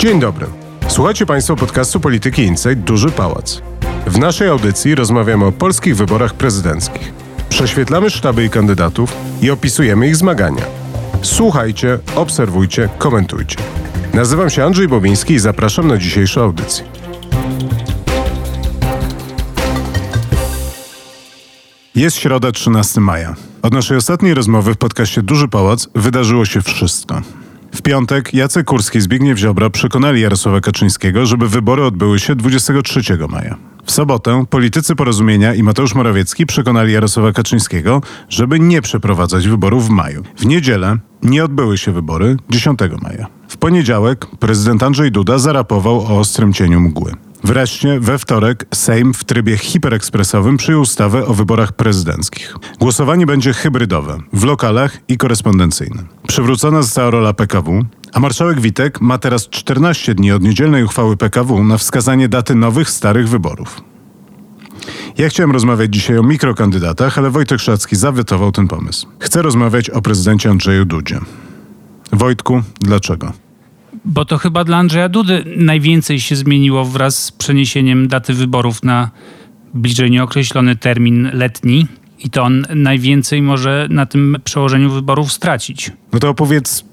Dzień 0.00 0.20
dobry. 0.20 0.46
Słuchacie 0.88 1.26
Państwo 1.26 1.56
podcastu 1.56 2.00
Polityki 2.00 2.42
Insight 2.42 2.78
Duży 2.78 3.10
Pałac. 3.10 3.62
W 4.06 4.18
naszej 4.18 4.48
audycji 4.48 4.94
rozmawiamy 4.94 5.44
o 5.44 5.52
polskich 5.52 5.96
wyborach 5.96 6.34
prezydenckich. 6.34 7.12
Prześwietlamy 7.48 8.10
sztaby 8.10 8.44
i 8.44 8.50
kandydatów 8.50 9.16
i 9.42 9.50
opisujemy 9.50 10.08
ich 10.08 10.16
zmagania. 10.16 10.64
Słuchajcie, 11.22 11.98
obserwujcie, 12.16 12.88
komentujcie. 12.98 13.56
Nazywam 14.14 14.50
się 14.50 14.64
Andrzej 14.64 14.88
Bobiński 14.88 15.34
i 15.34 15.38
zapraszam 15.38 15.88
na 15.88 15.98
dzisiejszą 15.98 16.40
audycję. 16.40 16.84
Jest 21.94 22.16
środa 22.16 22.52
13 22.52 23.00
maja. 23.00 23.34
Od 23.62 23.72
naszej 23.72 23.96
ostatniej 23.96 24.34
rozmowy 24.34 24.74
w 24.74 24.78
podcaście 24.78 25.22
Duży 25.22 25.48
Pałac 25.48 25.88
wydarzyło 25.94 26.44
się 26.44 26.62
wszystko. 26.62 27.22
W 27.74 27.82
piątek 27.82 28.34
Jacek 28.34 28.66
Kurski 28.66 28.98
i 28.98 29.00
Zbigniew 29.00 29.38
Ziobro 29.38 29.70
przekonali 29.70 30.20
Jarosława 30.20 30.60
Kaczyńskiego, 30.60 31.26
żeby 31.26 31.48
wybory 31.48 31.84
odbyły 31.84 32.18
się 32.18 32.34
23 32.34 33.00
maja. 33.28 33.56
W 33.84 33.92
sobotę 33.92 34.44
politycy 34.50 34.96
porozumienia 34.96 35.54
i 35.54 35.62
Mateusz 35.62 35.94
Morawiecki 35.94 36.46
przekonali 36.46 36.92
Jarosława 36.92 37.32
Kaczyńskiego, 37.32 38.02
żeby 38.28 38.60
nie 38.60 38.82
przeprowadzać 38.82 39.48
wyborów 39.48 39.86
w 39.86 39.90
maju. 39.90 40.22
W 40.36 40.46
niedzielę 40.46 40.98
nie 41.22 41.44
odbyły 41.44 41.78
się 41.78 41.92
wybory 41.92 42.36
10 42.50 42.78
maja. 43.02 43.26
W 43.48 43.56
poniedziałek 43.56 44.26
prezydent 44.26 44.82
Andrzej 44.82 45.12
Duda 45.12 45.38
zarapował 45.38 46.00
o 46.00 46.18
ostrym 46.18 46.52
cieniu 46.52 46.80
mgły. 46.80 47.12
Wreszcie 47.44 48.00
we 48.00 48.18
wtorek 48.18 48.66
Sejm 48.74 49.14
w 49.14 49.24
trybie 49.24 49.56
hiperekspresowym 49.58 50.56
przyjął 50.56 50.80
ustawę 50.80 51.26
o 51.26 51.34
wyborach 51.34 51.72
prezydenckich. 51.72 52.54
Głosowanie 52.80 53.26
będzie 53.26 53.52
hybrydowe, 53.52 54.18
w 54.32 54.44
lokalach 54.44 54.98
i 55.08 55.16
korespondencyjne. 55.16 56.02
Przywrócona 56.28 56.82
została 56.82 57.10
rola 57.10 57.32
PKW, 57.32 57.84
a 58.12 58.20
marszałek 58.20 58.60
Witek 58.60 59.00
ma 59.00 59.18
teraz 59.18 59.48
14 59.48 60.14
dni 60.14 60.32
od 60.32 60.42
niedzielnej 60.42 60.84
uchwały 60.84 61.16
PKW 61.16 61.64
na 61.64 61.78
wskazanie 61.78 62.28
daty 62.28 62.54
nowych, 62.54 62.90
starych 62.90 63.28
wyborów. 63.28 63.80
Ja 65.18 65.28
chciałem 65.28 65.52
rozmawiać 65.52 65.94
dzisiaj 65.94 66.18
o 66.18 66.22
mikrokandydatach, 66.22 67.18
ale 67.18 67.30
Wojtek 67.30 67.60
Szacki 67.60 67.96
zawetował 67.96 68.52
ten 68.52 68.68
pomysł. 68.68 69.06
Chcę 69.18 69.42
rozmawiać 69.42 69.90
o 69.90 70.02
prezydencie 70.02 70.50
Andrzeju 70.50 70.84
Dudzie. 70.84 71.20
Wojtku, 72.12 72.62
dlaczego? 72.80 73.32
Bo 74.04 74.24
to 74.24 74.38
chyba 74.38 74.64
dla 74.64 74.76
Andrzeja 74.76 75.08
Dudy 75.08 75.44
najwięcej 75.56 76.20
się 76.20 76.36
zmieniło 76.36 76.84
wraz 76.84 77.24
z 77.24 77.32
przeniesieniem 77.32 78.08
daty 78.08 78.34
wyborów 78.34 78.82
na 78.82 79.10
bliżej 79.74 80.10
nieokreślony 80.10 80.76
termin 80.76 81.30
letni. 81.32 81.86
I 82.18 82.30
to 82.30 82.42
on 82.42 82.66
najwięcej 82.74 83.42
może 83.42 83.86
na 83.90 84.06
tym 84.06 84.36
przełożeniu 84.44 84.90
wyborów 84.90 85.32
stracić. 85.32 85.92
No 86.12 86.18
to 86.18 86.28
opowiedz, 86.28 86.84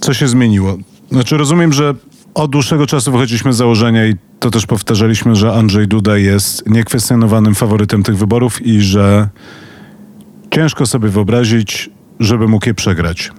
co 0.00 0.14
się 0.14 0.28
zmieniło. 0.28 0.78
Znaczy, 1.10 1.36
rozumiem, 1.36 1.72
że 1.72 1.94
od 2.34 2.50
dłuższego 2.50 2.86
czasu 2.86 3.12
wychodziliśmy 3.12 3.52
z 3.52 3.56
założenia 3.56 4.06
i 4.06 4.14
to 4.38 4.50
też 4.50 4.66
powtarzaliśmy, 4.66 5.36
że 5.36 5.52
Andrzej 5.52 5.88
Duda 5.88 6.16
jest 6.18 6.68
niekwestionowanym 6.70 7.54
faworytem 7.54 8.02
tych 8.02 8.16
wyborów 8.16 8.66
i 8.66 8.80
że 8.80 9.28
ciężko 10.50 10.86
sobie 10.86 11.08
wyobrazić, 11.08 11.90
żeby 12.20 12.48
mógł 12.48 12.66
je 12.66 12.74
przegrać. 12.74 13.30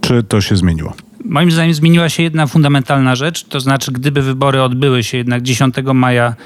Czy 0.00 0.22
to 0.22 0.40
się 0.40 0.56
zmieniło? 0.56 0.92
Moim 1.24 1.50
zdaniem 1.50 1.74
zmieniła 1.74 2.08
się 2.08 2.22
jedna 2.22 2.46
fundamentalna 2.46 3.16
rzecz, 3.16 3.44
to 3.44 3.60
znaczy 3.60 3.92
gdyby 3.92 4.22
wybory 4.22 4.62
odbyły 4.62 5.02
się 5.02 5.18
jednak 5.18 5.42
10 5.42 5.74
maja 5.94 6.36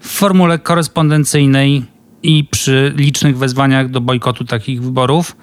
w 0.00 0.08
formule 0.08 0.58
korespondencyjnej 0.58 1.82
i 2.22 2.44
przy 2.50 2.92
licznych 2.96 3.38
wezwaniach 3.38 3.90
do 3.90 4.00
bojkotu 4.00 4.44
takich 4.44 4.82
wyborów, 4.82 5.36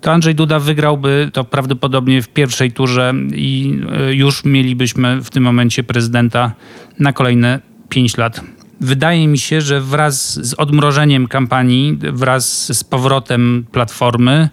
to 0.00 0.12
Andrzej 0.12 0.34
Duda 0.34 0.58
wygrałby 0.58 1.30
to 1.32 1.44
prawdopodobnie 1.44 2.22
w 2.22 2.28
pierwszej 2.28 2.72
turze 2.72 3.14
i 3.34 3.80
e, 3.92 4.14
już 4.14 4.44
mielibyśmy 4.44 5.22
w 5.22 5.30
tym 5.30 5.42
momencie 5.42 5.84
prezydenta 5.84 6.52
na 6.98 7.12
kolejne 7.12 7.60
5 7.88 8.16
lat. 8.16 8.40
Wydaje 8.80 9.28
mi 9.28 9.38
się, 9.38 9.60
że 9.60 9.80
wraz 9.80 10.46
z 10.46 10.54
odmrożeniem 10.54 11.28
kampanii, 11.28 11.98
wraz 12.12 12.76
z 12.76 12.84
powrotem 12.84 13.66
platformy, 13.72 14.48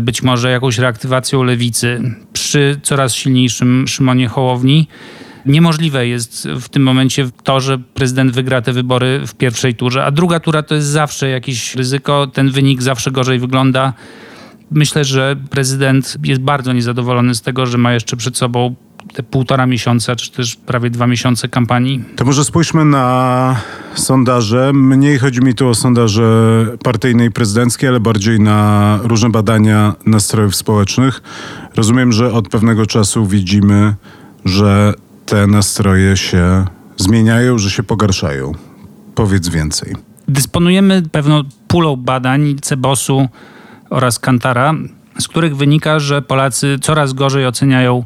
być 0.00 0.22
może 0.22 0.50
jakąś 0.50 0.78
reaktywacją 0.78 1.42
lewicy 1.42 2.14
przy 2.32 2.80
coraz 2.82 3.14
silniejszym 3.14 3.88
Szymonie 3.88 4.28
Hołowni. 4.28 4.88
Niemożliwe 5.46 6.06
jest 6.06 6.48
w 6.60 6.68
tym 6.68 6.82
momencie 6.82 7.30
to, 7.42 7.60
że 7.60 7.78
prezydent 7.78 8.32
wygra 8.32 8.62
te 8.62 8.72
wybory 8.72 9.20
w 9.26 9.34
pierwszej 9.34 9.74
turze, 9.74 10.04
a 10.04 10.10
druga 10.10 10.40
tura 10.40 10.62
to 10.62 10.74
jest 10.74 10.86
zawsze 10.86 11.28
jakieś 11.28 11.74
ryzyko, 11.74 12.26
ten 12.26 12.50
wynik 12.50 12.82
zawsze 12.82 13.10
gorzej 13.10 13.38
wygląda. 13.38 13.92
Myślę, 14.70 15.04
że 15.04 15.36
prezydent 15.50 16.16
jest 16.24 16.40
bardzo 16.40 16.72
niezadowolony 16.72 17.34
z 17.34 17.42
tego, 17.42 17.66
że 17.66 17.78
ma 17.78 17.92
jeszcze 17.92 18.16
przed 18.16 18.36
sobą 18.36 18.74
te 19.12 19.22
półtora 19.22 19.66
miesiąca, 19.66 20.16
czy 20.16 20.32
też 20.32 20.56
prawie 20.56 20.90
dwa 20.90 21.06
miesiące 21.06 21.48
kampanii. 21.48 22.04
To 22.16 22.24
może 22.24 22.44
spójrzmy 22.44 22.84
na 22.84 23.56
sondaże. 23.94 24.72
Mniej 24.72 25.18
chodzi 25.18 25.40
mi 25.40 25.54
tu 25.54 25.68
o 25.68 25.74
sondaże 25.74 26.22
partyjne 26.82 27.24
i 27.24 27.30
prezydenckie, 27.30 27.88
ale 27.88 28.00
bardziej 28.00 28.40
na 28.40 28.98
różne 29.02 29.30
badania 29.30 29.94
nastrojów 30.06 30.56
społecznych. 30.56 31.22
Rozumiem, 31.76 32.12
że 32.12 32.32
od 32.32 32.48
pewnego 32.48 32.86
czasu 32.86 33.26
widzimy, 33.26 33.94
że 34.44 34.94
te 35.26 35.46
nastroje 35.46 36.16
się 36.16 36.64
zmieniają, 36.96 37.58
że 37.58 37.70
się 37.70 37.82
pogarszają. 37.82 38.52
Powiedz 39.14 39.48
więcej. 39.48 39.94
Dysponujemy 40.28 41.02
pewną 41.12 41.42
pulą 41.68 41.96
badań 41.96 42.56
Cebosu 42.62 43.28
oraz 43.90 44.18
Kantara, 44.18 44.74
z 45.18 45.28
których 45.28 45.56
wynika, 45.56 45.98
że 45.98 46.22
Polacy 46.22 46.78
coraz 46.82 47.12
gorzej 47.12 47.46
oceniają 47.46 48.04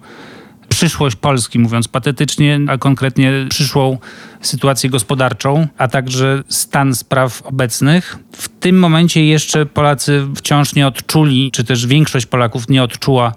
przyszłość 0.75 1.17
Polski, 1.17 1.59
mówiąc 1.59 1.89
patetycznie, 1.89 2.61
a 2.69 2.79
konkretnie 2.79 3.33
przyszłą 3.51 3.99
sytuację 4.41 4.91
gospodarczą, 4.91 5.67
a 5.79 5.89
także 5.89 6.43
stan 6.49 6.95
spraw 6.95 7.43
obecnych. 7.43 8.19
W 8.33 8.49
tym 8.49 8.79
momencie 8.79 9.27
jeszcze 9.27 9.67
Polacy 9.67 10.27
wciąż 10.37 10.75
nie 10.75 10.87
odczuli, 10.87 11.51
czy 11.53 11.65
też 11.65 11.87
większość 11.87 12.27
Polaków 12.27 12.69
nie 12.69 12.83
odczuła 12.83 13.33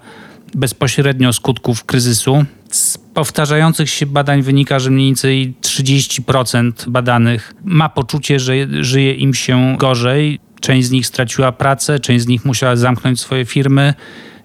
bezpośrednio 0.54 1.32
skutków 1.32 1.84
kryzysu. 1.84 2.44
Z 2.70 2.98
powtarzających 2.98 3.90
się 3.90 4.06
badań 4.06 4.42
wynika, 4.42 4.78
że 4.78 4.90
mniej 4.90 5.06
więcej 5.06 5.54
30% 5.62 6.88
badanych 6.88 7.54
ma 7.64 7.88
poczucie, 7.88 8.40
że 8.40 8.54
żyje 8.80 9.14
im 9.14 9.34
się 9.34 9.76
gorzej. 9.78 10.40
Część 10.60 10.88
z 10.88 10.90
nich 10.90 11.06
straciła 11.06 11.52
pracę, 11.52 12.00
część 12.00 12.24
z 12.24 12.28
nich 12.28 12.44
musiała 12.44 12.76
zamknąć 12.76 13.20
swoje 13.20 13.44
firmy, 13.44 13.94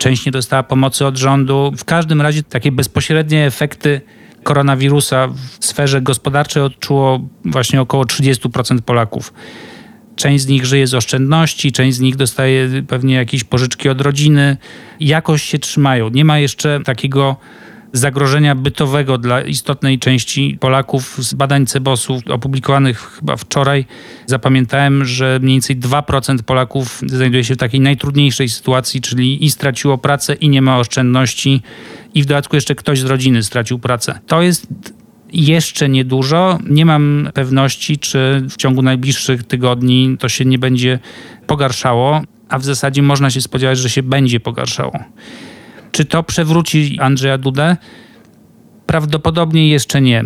część 0.04 0.26
nie 0.26 0.32
dostała 0.32 0.64
pomocy 0.64 1.06
od 1.06 1.18
rządu. 1.18 1.72
W 1.78 1.86
każdym 1.86 2.22
razie 2.22 2.44
takie 2.44 2.72
bezpośrednie 2.72 3.46
efekty 3.46 4.02
koronawirusa 4.44 5.28
w 5.60 5.66
sferze 5.66 6.02
gospodarczej 6.02 6.64
odczuło 6.64 7.20
właśnie 7.46 7.82
około 7.82 8.04
30% 8.04 8.82
Polaków. 8.82 9.34
Część 10.16 10.44
z 10.44 10.48
nich 10.48 10.66
żyje 10.66 10.88
z 10.88 10.94
oszczędności, 10.94 11.72
część 11.72 11.98
z 11.98 12.00
nich 12.00 12.16
dostaje 12.16 12.70
pewnie 12.88 13.16
jakieś 13.16 13.44
pożyczki 13.44 13.90
od 13.90 14.02
rodziny. 14.02 14.58
Jakoś 15.00 15.44
się 15.44 15.60
trzymają. 15.60 16.10
Nie 16.10 16.26
ma 16.26 16.40
jeszcze 16.40 16.80
takiego 16.86 17.36
zagrożenia 17.94 18.56
bytowego 18.56 19.18
dla 19.18 19.42
istotnej 19.42 20.00
części 20.00 20.58
Polaków. 20.60 21.18
Z 21.18 21.34
badań 21.34 21.66
Cebosu 21.66 22.22
opublikowanych 22.30 23.00
chyba 23.20 23.38
wczoraj 23.38 23.86
zapamiętałem, 24.26 25.06
że 25.06 25.40
mniej 25.42 25.56
więcej 25.56 25.78
2% 25.78 26.42
Polaków 26.42 27.02
znajduje 27.08 27.44
się 27.44 27.54
w 27.54 27.58
takiej 27.58 27.80
najtrudniejszej 27.80 28.50
sytuacji, 28.50 29.02
czyli 29.02 29.46
i 29.46 29.52
straciło 29.52 29.98
pracę, 29.98 30.34
i 30.34 30.50
nie 30.50 30.62
ma 30.62 30.80
oszczędności, 30.80 31.62
i 32.14 32.24
w 32.24 32.26
dodatku 32.26 32.56
jeszcze 32.56 32.76
ktoś 32.76 33.00
z 33.00 33.06
rodziny 33.06 33.44
stracił 33.44 33.80
pracę. 33.80 34.20
To 34.28 34.42
jest 34.42 34.68
jeszcze 35.34 35.90
niedużo. 35.90 36.60
Nie 36.70 36.86
mam 36.86 37.30
pewności, 37.34 37.98
czy 37.98 38.44
w 38.50 38.56
ciągu 38.56 38.82
najbliższych 38.82 39.44
tygodni 39.44 40.16
to 40.20 40.30
się 40.30 40.46
nie 40.46 40.60
będzie 40.60 41.00
pogarszało, 41.48 42.22
a 42.50 42.60
w 42.60 42.66
zasadzie 42.66 43.02
można 43.02 43.30
się 43.30 43.42
spodziewać, 43.42 43.78
że 43.78 43.90
się 43.90 44.04
będzie 44.04 44.40
pogarszało. 44.40 45.00
Czy 45.94 46.06
to 46.06 46.24
przewróci 46.24 47.00
Andrzeja 47.00 47.38
Dudę? 47.38 47.78
Prawdopodobnie 48.86 49.70
jeszcze 49.70 50.02
nie. 50.02 50.24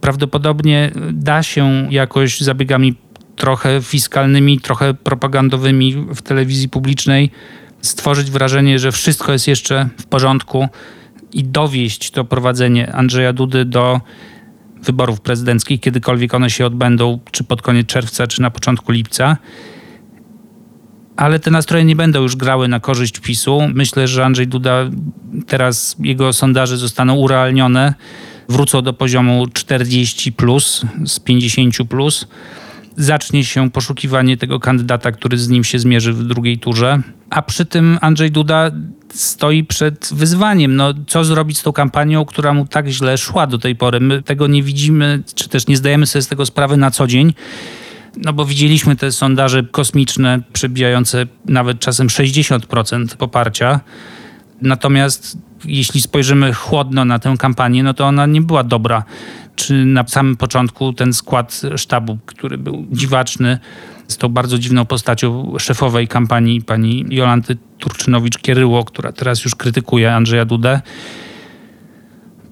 Prawdopodobnie 0.00 0.90
da 1.12 1.42
się 1.42 1.86
jakoś 1.90 2.40
zabiegami 2.40 2.94
trochę 3.36 3.82
fiskalnymi, 3.82 4.60
trochę 4.60 4.94
propagandowymi 4.94 5.94
w 5.94 6.22
telewizji 6.22 6.68
publicznej 6.68 7.30
stworzyć 7.80 8.30
wrażenie, 8.30 8.78
że 8.78 8.92
wszystko 8.92 9.32
jest 9.32 9.48
jeszcze 9.48 9.88
w 9.98 10.06
porządku 10.06 10.68
i 11.32 11.44
dowieść 11.44 12.10
to 12.10 12.24
prowadzenie 12.24 12.92
Andrzeja 12.92 13.32
Dudy 13.32 13.64
do 13.64 14.00
wyborów 14.82 15.20
prezydenckich, 15.20 15.80
kiedykolwiek 15.80 16.34
one 16.34 16.50
się 16.50 16.66
odbędą, 16.66 17.18
czy 17.30 17.44
pod 17.44 17.62
koniec 17.62 17.86
czerwca, 17.86 18.26
czy 18.26 18.42
na 18.42 18.50
początku 18.50 18.92
lipca 18.92 19.36
ale 21.18 21.38
te 21.38 21.50
nastroje 21.50 21.84
nie 21.84 21.96
będą 21.96 22.22
już 22.22 22.36
grały 22.36 22.68
na 22.68 22.80
korzyść 22.80 23.20
PiSu. 23.20 23.60
Myślę, 23.74 24.08
że 24.08 24.24
Andrzej 24.24 24.46
Duda 24.46 24.90
teraz 25.46 25.96
jego 25.98 26.32
sondaże 26.32 26.76
zostaną 26.76 27.14
urealnione, 27.14 27.94
wrócą 28.48 28.82
do 28.82 28.92
poziomu 28.92 29.46
40 29.52 30.32
plus 30.32 30.82
z 31.06 31.20
50 31.20 31.74
plus. 31.88 32.26
Zacznie 32.96 33.44
się 33.44 33.70
poszukiwanie 33.70 34.36
tego 34.36 34.60
kandydata, 34.60 35.12
który 35.12 35.38
z 35.38 35.48
nim 35.48 35.64
się 35.64 35.78
zmierzy 35.78 36.12
w 36.12 36.24
drugiej 36.24 36.58
turze. 36.58 37.00
A 37.30 37.42
przy 37.42 37.64
tym 37.64 37.98
Andrzej 38.00 38.30
Duda 38.30 38.70
stoi 39.14 39.64
przed 39.64 40.10
wyzwaniem. 40.12 40.76
No, 40.76 40.94
co 41.06 41.24
zrobić 41.24 41.58
z 41.58 41.62
tą 41.62 41.72
kampanią, 41.72 42.24
która 42.24 42.54
mu 42.54 42.66
tak 42.66 42.88
źle 42.88 43.18
szła 43.18 43.46
do 43.46 43.58
tej 43.58 43.76
pory? 43.76 44.00
My 44.00 44.22
tego 44.22 44.46
nie 44.46 44.62
widzimy, 44.62 45.22
czy 45.34 45.48
też 45.48 45.66
nie 45.66 45.76
zdajemy 45.76 46.06
sobie 46.06 46.22
z 46.22 46.28
tego 46.28 46.46
sprawy 46.46 46.76
na 46.76 46.90
co 46.90 47.06
dzień. 47.06 47.34
No 48.24 48.32
bo 48.32 48.44
widzieliśmy 48.44 48.96
te 48.96 49.12
sondaże 49.12 49.62
kosmiczne, 49.62 50.40
przebijające 50.52 51.26
nawet 51.44 51.80
czasem 51.80 52.06
60% 52.06 53.16
poparcia. 53.16 53.80
Natomiast 54.62 55.38
jeśli 55.64 56.00
spojrzymy 56.00 56.52
chłodno 56.52 57.04
na 57.04 57.18
tę 57.18 57.34
kampanię, 57.38 57.82
no 57.82 57.94
to 57.94 58.06
ona 58.06 58.26
nie 58.26 58.40
była 58.40 58.64
dobra. 58.64 59.04
Czy 59.56 59.84
na 59.84 60.08
samym 60.08 60.36
początku 60.36 60.92
ten 60.92 61.12
skład 61.12 61.62
sztabu, 61.76 62.18
który 62.26 62.58
był 62.58 62.86
dziwaczny, 62.90 63.58
z 64.08 64.16
tą 64.16 64.28
bardzo 64.28 64.58
dziwną 64.58 64.84
postacią 64.84 65.54
szefowej 65.58 66.08
kampanii, 66.08 66.62
pani 66.62 67.04
Jolanty 67.08 67.56
Turczynowicz-Kieryło, 67.78 68.84
która 68.84 69.12
teraz 69.12 69.44
już 69.44 69.54
krytykuje 69.54 70.14
Andrzeja 70.14 70.44
Dudę. 70.44 70.80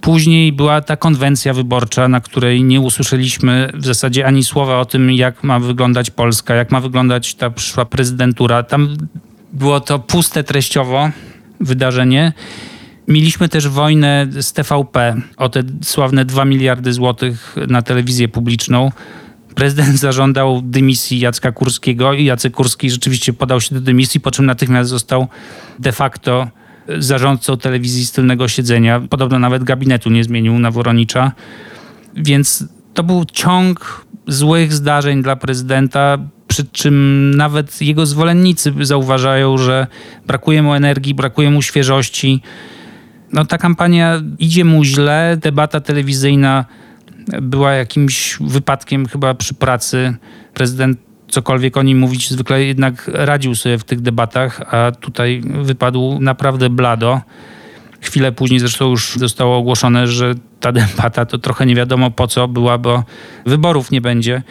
Później 0.00 0.52
była 0.52 0.80
ta 0.80 0.96
konwencja 0.96 1.54
wyborcza, 1.54 2.08
na 2.08 2.20
której 2.20 2.64
nie 2.64 2.80
usłyszeliśmy 2.80 3.72
w 3.74 3.86
zasadzie 3.86 4.26
ani 4.26 4.44
słowa 4.44 4.80
o 4.80 4.84
tym, 4.84 5.12
jak 5.12 5.44
ma 5.44 5.60
wyglądać 5.60 6.10
Polska, 6.10 6.54
jak 6.54 6.72
ma 6.72 6.80
wyglądać 6.80 7.34
ta 7.34 7.50
przyszła 7.50 7.84
prezydentura. 7.84 8.62
Tam 8.62 8.96
było 9.52 9.80
to 9.80 9.98
puste 9.98 10.44
treściowo 10.44 11.10
wydarzenie. 11.60 12.32
Mieliśmy 13.08 13.48
też 13.48 13.68
wojnę 13.68 14.26
z 14.40 14.52
TVP 14.52 15.16
o 15.36 15.48
te 15.48 15.62
sławne 15.82 16.24
2 16.24 16.44
miliardy 16.44 16.92
złotych 16.92 17.56
na 17.68 17.82
telewizję 17.82 18.28
publiczną. 18.28 18.92
Prezydent 19.54 19.98
zażądał 19.98 20.62
dymisji 20.62 21.20
Jacka 21.20 21.52
Kurskiego 21.52 22.12
i 22.12 22.24
Jacek 22.24 22.54
Kurski 22.54 22.90
rzeczywiście 22.90 23.32
podał 23.32 23.60
się 23.60 23.74
do 23.74 23.80
dymisji, 23.80 24.20
po 24.20 24.30
czym 24.30 24.46
natychmiast 24.46 24.90
został 24.90 25.28
de 25.78 25.92
facto 25.92 26.48
zarządcą 26.98 27.56
telewizji 27.56 28.06
z 28.06 28.12
tylnego 28.12 28.48
siedzenia. 28.48 29.02
Podobno 29.10 29.38
nawet 29.38 29.64
gabinetu 29.64 30.10
nie 30.10 30.24
zmienił 30.24 30.58
na 30.58 30.70
Woronicza. 30.70 31.32
Więc 32.16 32.64
to 32.94 33.02
był 33.02 33.24
ciąg 33.24 34.06
złych 34.26 34.72
zdarzeń 34.72 35.22
dla 35.22 35.36
prezydenta, 35.36 36.18
przy 36.48 36.64
czym 36.64 37.30
nawet 37.36 37.82
jego 37.82 38.06
zwolennicy 38.06 38.72
zauważają, 38.80 39.58
że 39.58 39.86
brakuje 40.26 40.62
mu 40.62 40.74
energii, 40.74 41.14
brakuje 41.14 41.50
mu 41.50 41.62
świeżości. 41.62 42.42
No, 43.32 43.44
ta 43.44 43.58
kampania 43.58 44.22
idzie 44.38 44.64
mu 44.64 44.84
źle, 44.84 45.38
debata 45.40 45.80
telewizyjna 45.80 46.64
była 47.42 47.72
jakimś 47.72 48.38
wypadkiem 48.40 49.06
chyba 49.06 49.34
przy 49.34 49.54
pracy. 49.54 50.14
Prezydent 50.54 50.98
cokolwiek 51.28 51.76
o 51.76 51.82
nim 51.82 51.98
mówić, 51.98 52.30
zwykle 52.30 52.64
jednak 52.64 53.10
radził 53.14 53.54
sobie 53.54 53.78
w 53.78 53.84
tych 53.84 54.00
debatach, 54.00 54.74
a 54.74 54.92
tutaj 54.92 55.42
wypadł 55.62 56.18
naprawdę 56.20 56.70
blado. 56.70 57.20
Chwilę 58.00 58.32
później 58.32 58.60
zresztą 58.60 58.90
już 58.90 59.16
zostało 59.16 59.56
ogłoszone, 59.56 60.06
że 60.06 60.34
ta 60.60 60.72
debata 60.82 61.26
to 61.26 61.38
trochę 61.38 61.66
nie 61.66 61.74
wiadomo 61.74 62.10
po 62.10 62.26
co 62.26 62.48
była, 62.48 62.78
bo 62.78 63.04
wyborów 63.46 63.90
nie 63.90 64.00
będzie. 64.00 64.42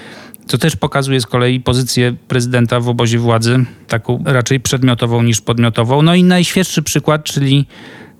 Co 0.45 0.57
też 0.57 0.75
pokazuje 0.75 1.21
z 1.21 1.25
kolei 1.25 1.59
pozycję 1.59 2.15
prezydenta 2.27 2.79
w 2.79 2.89
obozie 2.89 3.19
władzy, 3.19 3.65
taką 3.87 4.23
raczej 4.25 4.59
przedmiotową 4.59 5.23
niż 5.23 5.41
podmiotową. 5.41 6.01
No 6.01 6.15
i 6.15 6.23
najświeższy 6.23 6.83
przykład, 6.83 7.23
czyli 7.23 7.65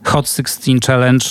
Hot 0.03 0.29
16 0.29 0.71
Challenge. 0.87 1.25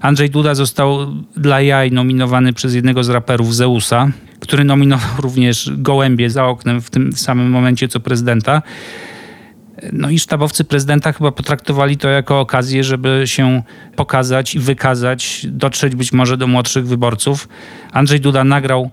Andrzej 0.00 0.30
Duda 0.30 0.54
został 0.54 0.98
dla 1.36 1.60
jaj 1.60 1.92
nominowany 1.92 2.52
przez 2.52 2.74
jednego 2.74 3.04
z 3.04 3.08
raperów 3.08 3.54
Zeusa, 3.54 4.10
który 4.50 4.64
nominował 4.64 5.20
również 5.26 5.70
Gołębie 5.76 6.30
za 6.30 6.46
oknem 6.46 6.80
w 6.80 6.90
tym 6.90 7.12
samym 7.12 7.50
momencie 7.50 7.88
co 7.88 8.00
prezydenta. 8.00 8.62
No 9.92 10.10
i 10.10 10.18
sztabowcy 10.18 10.64
prezydenta 10.64 11.12
chyba 11.12 11.32
potraktowali 11.32 11.96
to 11.96 12.08
jako 12.08 12.40
okazję, 12.40 12.84
żeby 12.84 13.22
się 13.24 13.62
pokazać 13.96 14.54
i 14.54 14.58
wykazać, 14.58 15.46
dotrzeć 15.48 15.96
być 15.96 16.12
może 16.12 16.36
do 16.36 16.46
młodszych 16.46 16.86
wyborców. 16.86 17.48
Andrzej 17.92 18.20
Duda 18.20 18.44
nagrał 18.44 18.90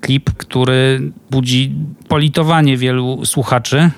klip, 0.00 0.30
który 0.30 1.12
budzi 1.30 1.74
politowanie 2.08 2.76
wielu 2.76 3.24
słuchaczy. 3.24 3.90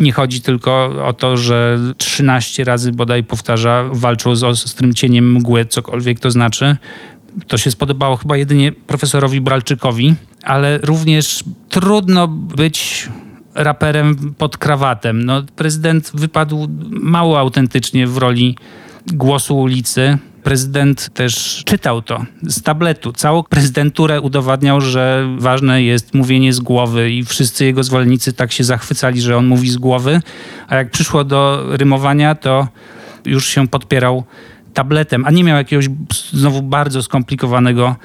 Nie 0.00 0.12
chodzi 0.12 0.40
tylko 0.40 0.92
o 1.06 1.12
to, 1.12 1.36
że 1.36 1.78
13 1.98 2.64
razy 2.64 2.92
bodaj 2.92 3.24
powtarza, 3.24 3.84
walczą 3.92 4.36
z 4.36 4.44
ostrym 4.44 4.94
cieniem 4.94 5.32
mgły, 5.32 5.64
cokolwiek 5.64 6.20
to 6.20 6.30
znaczy. 6.30 6.76
To 7.46 7.58
się 7.58 7.70
spodobało 7.70 8.16
chyba 8.16 8.36
jedynie 8.36 8.72
profesorowi 8.72 9.40
Bralczykowi, 9.40 10.14
ale 10.42 10.78
również 10.78 11.44
trudno 11.68 12.28
być 12.28 13.08
raperem 13.54 14.34
pod 14.38 14.56
krawatem. 14.56 15.24
No, 15.24 15.42
prezydent 15.56 16.10
wypadł 16.14 16.68
mało 16.90 17.38
autentycznie 17.38 18.06
w 18.06 18.16
roli 18.16 18.56
głosu 19.06 19.58
ulicy. 19.58 20.18
Prezydent 20.42 21.14
też 21.14 21.62
czytał 21.66 22.02
to 22.02 22.24
z 22.42 22.62
tabletu. 22.62 23.12
Całą 23.12 23.42
prezydenturę 23.42 24.20
udowadniał, 24.20 24.80
że 24.80 25.28
ważne 25.38 25.82
jest 25.82 26.14
mówienie 26.14 26.52
z 26.52 26.60
głowy 26.60 27.10
i 27.10 27.24
wszyscy 27.24 27.64
jego 27.64 27.82
zwolennicy 27.82 28.32
tak 28.32 28.52
się 28.52 28.64
zachwycali, 28.64 29.20
że 29.20 29.36
on 29.36 29.46
mówi 29.46 29.70
z 29.70 29.76
głowy, 29.76 30.22
a 30.68 30.76
jak 30.76 30.90
przyszło 30.90 31.24
do 31.24 31.64
rymowania, 31.76 32.34
to 32.34 32.68
już 33.24 33.46
się 33.46 33.68
podpierał 33.68 34.24
tabletem, 34.74 35.24
a 35.24 35.30
nie 35.30 35.44
miał 35.44 35.56
jakiegoś 35.56 35.88
znowu 36.32 36.62
bardzo 36.62 37.02
skomplikowanego 37.02 37.96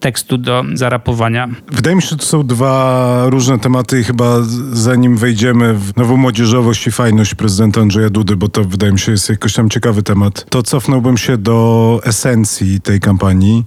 tekstu 0.00 0.38
do 0.38 0.64
zarapowania. 0.74 1.48
Wydaje 1.72 1.96
mi 1.96 2.02
się, 2.02 2.08
że 2.08 2.16
to 2.16 2.24
są 2.24 2.46
dwa 2.46 3.22
różne 3.26 3.58
tematy 3.58 4.00
i 4.00 4.04
chyba 4.04 4.36
zanim 4.72 5.16
wejdziemy 5.16 5.74
w 5.74 5.96
nową 5.96 6.16
młodzieżowość 6.16 6.86
i 6.86 6.92
fajność 6.92 7.34
prezydenta 7.34 7.80
Andrzeja 7.80 8.10
Dudy, 8.10 8.36
bo 8.36 8.48
to 8.48 8.64
wydaje 8.64 8.92
mi 8.92 8.98
się 8.98 9.12
jest 9.12 9.28
jakoś 9.28 9.52
tam 9.52 9.70
ciekawy 9.70 10.02
temat, 10.02 10.46
to 10.48 10.62
cofnąłbym 10.62 11.16
się 11.16 11.36
do 11.36 12.00
esencji 12.04 12.80
tej 12.80 13.00
kampanii 13.00 13.64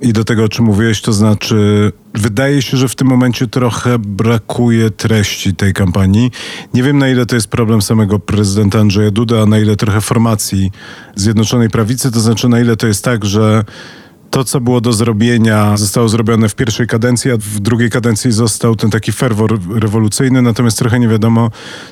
i 0.00 0.12
do 0.12 0.24
tego, 0.24 0.44
o 0.44 0.48
czym 0.48 0.64
mówiłeś, 0.64 1.02
to 1.02 1.12
znaczy 1.12 1.92
wydaje 2.14 2.62
się, 2.62 2.76
że 2.76 2.88
w 2.88 2.94
tym 2.94 3.08
momencie 3.08 3.46
trochę 3.46 3.98
brakuje 3.98 4.90
treści 4.90 5.54
tej 5.54 5.72
kampanii. 5.72 6.30
Nie 6.74 6.82
wiem, 6.82 6.98
na 6.98 7.08
ile 7.08 7.26
to 7.26 7.34
jest 7.34 7.48
problem 7.48 7.82
samego 7.82 8.18
prezydenta 8.18 8.78
Andrzeja 8.78 9.10
Duda, 9.10 9.42
a 9.42 9.46
na 9.46 9.58
ile 9.58 9.76
trochę 9.76 10.00
formacji 10.00 10.72
Zjednoczonej 11.14 11.70
Prawicy, 11.70 12.10
to 12.10 12.20
znaczy 12.20 12.48
na 12.48 12.60
ile 12.60 12.76
to 12.76 12.86
jest 12.86 13.04
tak, 13.04 13.24
że 13.24 13.64
to, 14.30 14.44
co 14.44 14.60
było 14.60 14.80
do 14.80 14.92
zrobienia, 14.92 15.76
zostało 15.76 16.08
zrobione 16.08 16.48
w 16.48 16.54
pierwszej 16.54 16.86
kadencji, 16.86 17.30
a 17.30 17.36
w 17.36 17.60
drugiej 17.60 17.90
kadencji 17.90 18.32
został 18.32 18.76
ten 18.76 18.90
taki 18.90 19.12
ferwor 19.12 19.58
rewolucyjny, 19.74 20.42
natomiast 20.42 20.78
trochę 20.78 21.00
nie 21.00 21.08
wiadomo, 21.08 21.50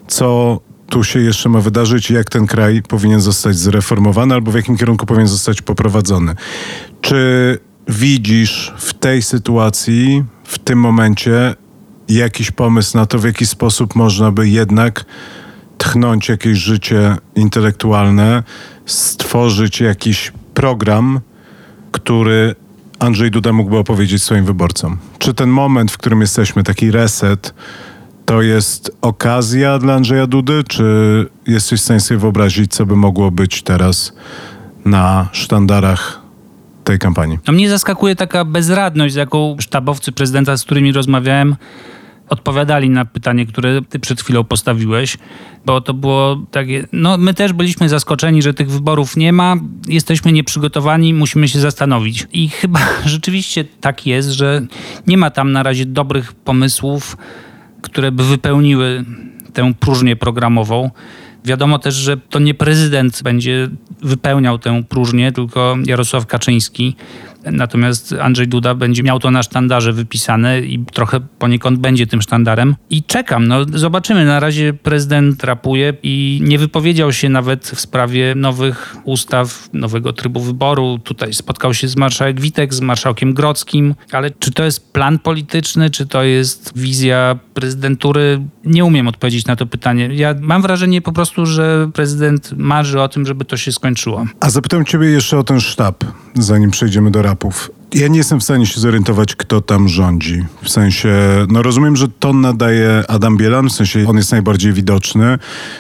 co 0.09 0.61
tu 0.89 1.05
się 1.05 1.21
jeszcze 1.21 1.49
ma 1.49 1.61
wydarzyć 1.61 2.11
jak 2.11 2.31
ten 2.31 2.47
kraj 2.47 2.83
powinien 2.89 3.21
zostać 3.21 3.57
zreformowany 3.57 4.35
albo 4.35 4.51
w 4.51 4.55
jakim 4.55 4.77
kierunku 4.77 5.07
powinien 5.07 5.29
zostać 5.29 5.63
poprowadzony. 5.63 6.35
Czy 7.01 7.59
widzisz 7.89 8.73
w 8.77 8.95
tej 8.95 9.23
sytuacji, 9.23 10.25
w 10.45 10.59
tym 10.59 10.81
momencie 10.81 11.55
jakiś 12.09 12.51
pomysł 12.51 12.97
na 12.97 13.07
to, 13.07 13.19
w 13.19 13.25
jaki 13.25 13.47
sposób 13.47 13.95
można 13.95 14.31
by 14.31 14.49
jednak 14.49 15.05
tchnąć 15.79 16.29
jakieś 16.29 16.59
życie 16.59 17.17
intelektualne, 17.35 18.43
stworzyć 18.87 19.81
jakiś 19.81 20.33
program, 20.55 21.21
który 21.93 22.55
Andrzej 22.99 23.31
Duda 23.31 23.53
mógłby 23.53 23.77
opowiedzieć 23.79 24.23
swoim 24.23 24.45
wyborcom? 24.45 24.97
Czy 25.19 25.35
ten 25.35 25.51
moment, 25.51 25.93
w 25.93 25.99
którym 25.99 26.21
jesteśmy, 26.21 26.63
taki 26.63 26.91
reset, 26.91 27.55
to 28.25 28.43
jest 28.43 28.97
okazja 29.03 29.79
dla 29.79 29.95
Andrzeja 29.95 30.27
Dudy, 30.27 30.65
czy 30.69 30.85
jesteś 31.47 31.81
w 31.81 31.85
stanie 31.85 32.01
sobie 32.01 32.21
wyobrazić, 32.21 32.73
co 32.73 32.87
by 32.87 32.97
mogło 32.97 33.31
być 33.31 33.63
teraz 33.63 34.13
na 34.85 35.29
sztandarach 35.33 36.26
tej 36.87 36.99
kampanii? 36.99 37.39
No 37.47 37.53
mnie 37.53 37.71
zaskakuje 37.71 38.17
taka 38.17 38.45
bezradność, 38.45 39.15
z 39.15 39.17
jaką 39.17 39.57
sztabowcy 39.61 40.13
prezydenta, 40.13 40.57
z 40.57 40.65
którymi 40.65 40.93
rozmawiałem, 40.93 41.57
odpowiadali 42.29 42.91
na 42.91 43.05
pytanie, 43.05 43.47
które 43.47 43.83
ty 43.83 43.99
przed 43.99 44.21
chwilą 44.21 44.45
postawiłeś, 44.45 45.19
bo 45.67 45.81
to 45.81 45.95
było 45.95 46.47
takie, 46.51 46.87
no 46.93 47.19
my 47.19 47.35
też 47.35 47.53
byliśmy 47.53 47.89
zaskoczeni, 47.89 48.43
że 48.43 48.55
tych 48.55 48.71
wyborów 48.71 49.17
nie 49.17 49.33
ma, 49.33 49.57
jesteśmy 49.89 50.33
nieprzygotowani, 50.33 51.15
musimy 51.15 51.49
się 51.49 51.61
zastanowić. 51.61 52.27
I 52.33 52.49
chyba 52.49 52.81
rzeczywiście 53.05 53.65
tak 53.65 54.07
jest, 54.07 54.29
że 54.29 54.67
nie 55.07 55.19
ma 55.19 55.31
tam 55.31 55.53
na 55.53 55.63
razie 55.63 55.87
dobrych 55.87 56.33
pomysłów, 56.33 57.17
które 57.83 58.13
by 58.13 58.25
wypełniły 58.25 59.05
tę 59.53 59.75
próżnię 59.81 60.17
programową. 60.17 60.91
Wiadomo 61.47 61.79
też, 61.79 61.95
że 61.95 62.17
to 62.17 62.39
nie 62.39 62.55
prezydent 62.55 63.23
będzie 63.23 63.69
wypełniał 64.03 64.59
tę 64.59 64.83
próżnię, 64.89 65.33
tylko 65.33 65.77
Jarosław 65.87 66.27
Kaczyński. 66.27 66.97
Natomiast 67.53 68.15
Andrzej 68.21 68.49
Duda 68.49 68.75
będzie 68.75 69.03
miał 69.03 69.21
to 69.21 69.31
na 69.31 69.43
sztandarze 69.43 69.93
wypisane 69.93 70.61
i 70.61 70.85
trochę 70.93 71.21
poniekąd 71.21 71.79
będzie 71.79 72.07
tym 72.07 72.23
sztandarem. 72.23 72.77
I 72.91 73.03
czekam, 73.03 73.49
no 73.49 73.65
zobaczymy. 73.75 74.25
Na 74.25 74.41
razie 74.41 74.73
prezydent 74.73 75.45
rapuje 75.45 75.95
i 76.03 76.41
nie 76.43 76.59
wypowiedział 76.59 77.13
się 77.13 77.29
nawet 77.29 77.67
w 77.67 77.81
sprawie 77.81 78.35
nowych 78.37 78.97
ustaw, 79.05 79.69
nowego 79.73 80.13
trybu 80.13 80.41
wyboru. 80.41 80.99
Tutaj 81.05 81.35
spotkał 81.35 81.75
się 81.75 81.89
z 81.89 81.97
marszałek 81.97 82.41
Witek, 82.41 82.75
z 82.75 82.81
marszałkiem 82.81 83.35
Grockim, 83.35 83.95
ale 84.13 84.31
czy 84.31 84.53
to 84.53 84.65
jest 84.65 84.93
plan 84.93 85.19
polityczny, 85.19 85.91
czy 85.91 86.07
to 86.07 86.23
jest 86.23 86.73
wizja 86.77 87.39
prezydentury? 87.55 88.43
Nie 88.67 88.85
umiem 88.85 89.09
odpowiedzieć 89.09 89.47
na 89.47 89.57
to 89.57 89.67
pytanie. 89.67 90.11
Ja 90.13 90.35
mam 90.41 90.63
wrażenie 90.63 91.03
po 91.03 91.13
prostu, 91.13 91.47
że 91.47 91.91
prezydent 91.95 92.53
marzy 92.57 93.01
o 93.01 93.09
tym, 93.09 93.27
żeby 93.27 93.45
to 93.45 93.57
się 93.57 93.73
skończyło. 93.73 94.27
A 94.41 94.51
zapytam 94.51 94.85
ciebie 94.85 95.07
jeszcze 95.07 95.39
o 95.39 95.45
ten 95.45 95.61
sztab, 95.61 96.05
zanim 96.35 96.71
przejdziemy 96.71 97.11
do 97.11 97.23
rapów. 97.23 97.71
Ja 97.95 98.09
nie 98.09 98.19
jestem 98.19 98.41
w 98.41 98.43
stanie 98.43 98.67
się 98.67 98.81
zorientować, 98.81 99.37
kto 99.37 99.61
tam 99.61 99.89
rządzi. 99.89 100.45
W 100.63 100.69
sensie, 100.69 101.09
no 101.49 101.63
rozumiem, 101.63 101.97
że 101.97 102.09
ton 102.09 102.41
nadaje 102.41 103.05
Adam 103.09 103.37
Bielan, 103.37 103.69
w 103.69 103.73
sensie 103.73 104.05
on 104.09 104.17
jest 104.17 104.33
najbardziej 104.33 104.73
widoczny. 104.73 105.39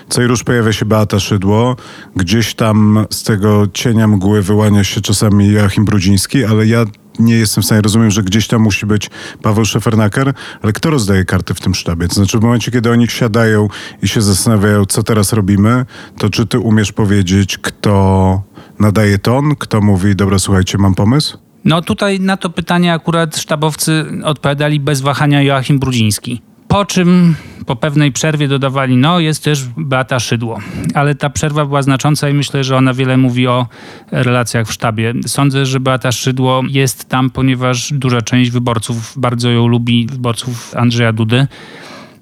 Co 0.08 0.22
i 0.22 0.26
róż 0.26 0.44
pojawia 0.44 0.72
się 0.72 0.84
Beata 0.84 1.20
Szydło. 1.20 1.76
Gdzieś 2.16 2.54
tam 2.54 3.06
z 3.10 3.22
tego 3.22 3.66
cienia 3.72 4.08
mgły 4.08 4.42
wyłania 4.42 4.84
się 4.84 5.00
czasami 5.00 5.52
Joachim 5.52 5.84
Brudziński, 5.84 6.44
ale 6.44 6.66
ja 6.66 6.84
nie 7.18 7.34
jestem 7.34 7.62
w 7.62 7.66
stanie, 7.66 7.80
rozumiem, 7.80 8.10
że 8.10 8.22
gdzieś 8.22 8.46
tam 8.46 8.62
musi 8.62 8.86
być 8.86 9.10
Paweł 9.42 9.64
Szefernaker, 9.64 10.32
ale 10.62 10.72
kto 10.72 10.90
rozdaje 10.90 11.24
karty 11.24 11.54
w 11.54 11.60
tym 11.60 11.74
sztabie? 11.74 12.08
To 12.08 12.14
znaczy 12.14 12.38
w 12.38 12.42
momencie, 12.42 12.70
kiedy 12.70 12.90
oni 12.90 13.08
siadają 13.08 13.68
i 14.02 14.08
się 14.08 14.22
zastanawiają, 14.22 14.84
co 14.84 15.02
teraz 15.02 15.32
robimy, 15.32 15.86
to 16.18 16.30
czy 16.30 16.46
ty 16.46 16.58
umiesz 16.58 16.92
powiedzieć, 16.92 17.58
kto 17.58 18.42
nadaje 18.78 19.18
ton, 19.18 19.56
kto 19.56 19.80
mówi, 19.80 20.16
dobra, 20.16 20.38
słuchajcie, 20.38 20.78
mam 20.78 20.94
pomysł? 20.94 21.38
No 21.64 21.82
tutaj 21.82 22.20
na 22.20 22.36
to 22.36 22.50
pytanie 22.50 22.92
akurat 22.92 23.36
sztabowcy 23.36 24.04
odpowiadali 24.24 24.80
bez 24.80 25.00
wahania 25.00 25.42
Joachim 25.42 25.78
Brudziński. 25.78 26.42
Po 26.68 26.84
czym 26.84 27.34
po 27.66 27.76
pewnej 27.76 28.12
przerwie 28.12 28.48
dodawali, 28.48 28.96
no 28.96 29.20
jest 29.20 29.44
też 29.44 29.64
Beata 29.76 30.20
Szydło. 30.20 30.58
Ale 30.94 31.14
ta 31.14 31.30
przerwa 31.30 31.66
była 31.66 31.82
znacząca 31.82 32.28
i 32.28 32.34
myślę, 32.34 32.64
że 32.64 32.76
ona 32.76 32.94
wiele 32.94 33.16
mówi 33.16 33.46
o 33.46 33.66
relacjach 34.10 34.66
w 34.66 34.72
sztabie. 34.72 35.14
Sądzę, 35.26 35.66
że 35.66 35.80
Beata 35.80 36.12
Szydło 36.12 36.62
jest 36.68 37.08
tam, 37.08 37.30
ponieważ 37.30 37.92
duża 37.92 38.22
część 38.22 38.50
wyborców 38.50 39.14
bardzo 39.16 39.50
ją 39.50 39.66
lubi, 39.66 40.06
wyborców 40.10 40.74
Andrzeja 40.76 41.12
Dudy. 41.12 41.46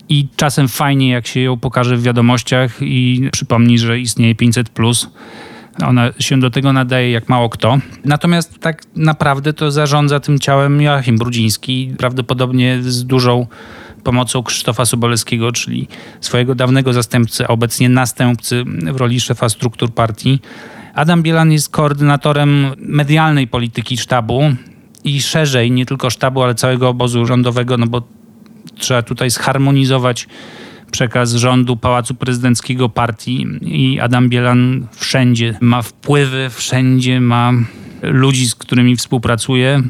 I 0.09 0.29
czasem 0.37 0.69
fajnie, 0.69 1.11
jak 1.11 1.27
się 1.27 1.41
ją 1.41 1.57
pokaże 1.57 1.97
w 1.97 2.03
wiadomościach 2.03 2.77
i 2.81 3.29
przypomni, 3.33 3.79
że 3.79 4.01
istnieje 4.01 4.35
500. 4.35 4.71
Ona 5.87 6.11
się 6.19 6.41
do 6.41 6.51
tego 6.51 6.73
nadaje 6.73 7.11
jak 7.11 7.29
mało 7.29 7.49
kto. 7.49 7.79
Natomiast 8.05 8.59
tak 8.59 8.83
naprawdę 8.97 9.53
to 9.53 9.71
zarządza 9.71 10.21
tym 10.21 10.39
ciałem 10.39 10.81
Joachim 10.81 11.19
Brudziński, 11.19 11.95
prawdopodobnie 11.99 12.83
z 12.83 13.05
dużą 13.05 13.47
pomocą 14.05 14.43
Krzysztofa 14.43 14.85
Sobolewskiego, 14.85 15.53
czyli 15.53 15.89
swojego 16.21 16.55
dawnego 16.55 16.93
zastępcy, 16.93 17.45
a 17.45 17.49
obecnie 17.49 17.89
następcy 17.89 18.65
w 18.93 18.97
roli 18.97 19.21
szefa 19.21 19.49
struktur 19.49 19.95
partii. 19.95 20.41
Adam 20.95 21.23
Bielan 21.23 21.53
jest 21.53 21.69
koordynatorem 21.69 22.67
medialnej 22.79 23.47
polityki 23.47 23.97
sztabu 23.97 24.43
i 25.05 25.23
szerzej, 25.23 25.71
nie 25.71 25.87
tylko 25.87 26.11
sztabu, 26.11 26.43
ale 26.43 26.55
całego 26.55 26.89
obozu 26.89 27.27
rządowego, 27.27 27.77
no 27.77 27.87
bo 27.87 28.03
trzeba 28.79 29.03
tutaj 29.03 29.31
zharmonizować 29.31 30.29
przekaz 30.91 31.33
rządu 31.33 31.77
Pałacu 31.77 32.15
Prezydenckiego 32.15 32.89
partii 32.89 33.47
i 33.63 34.01
Adam 34.01 34.29
Bielan 34.29 34.87
wszędzie 34.93 35.59
ma 35.61 35.83
wpływy, 35.83 36.51
wszędzie 36.51 37.21
ma 37.21 37.53
ludzi, 38.03 38.49
z 38.49 38.55
którymi 38.55 38.97
współpracuje 38.97 39.83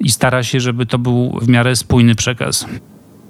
i 0.00 0.08
stara 0.10 0.42
się, 0.42 0.60
żeby 0.60 0.86
to 0.86 0.98
był 0.98 1.38
w 1.42 1.48
miarę 1.48 1.76
spójny 1.76 2.14
przekaz. 2.14 2.66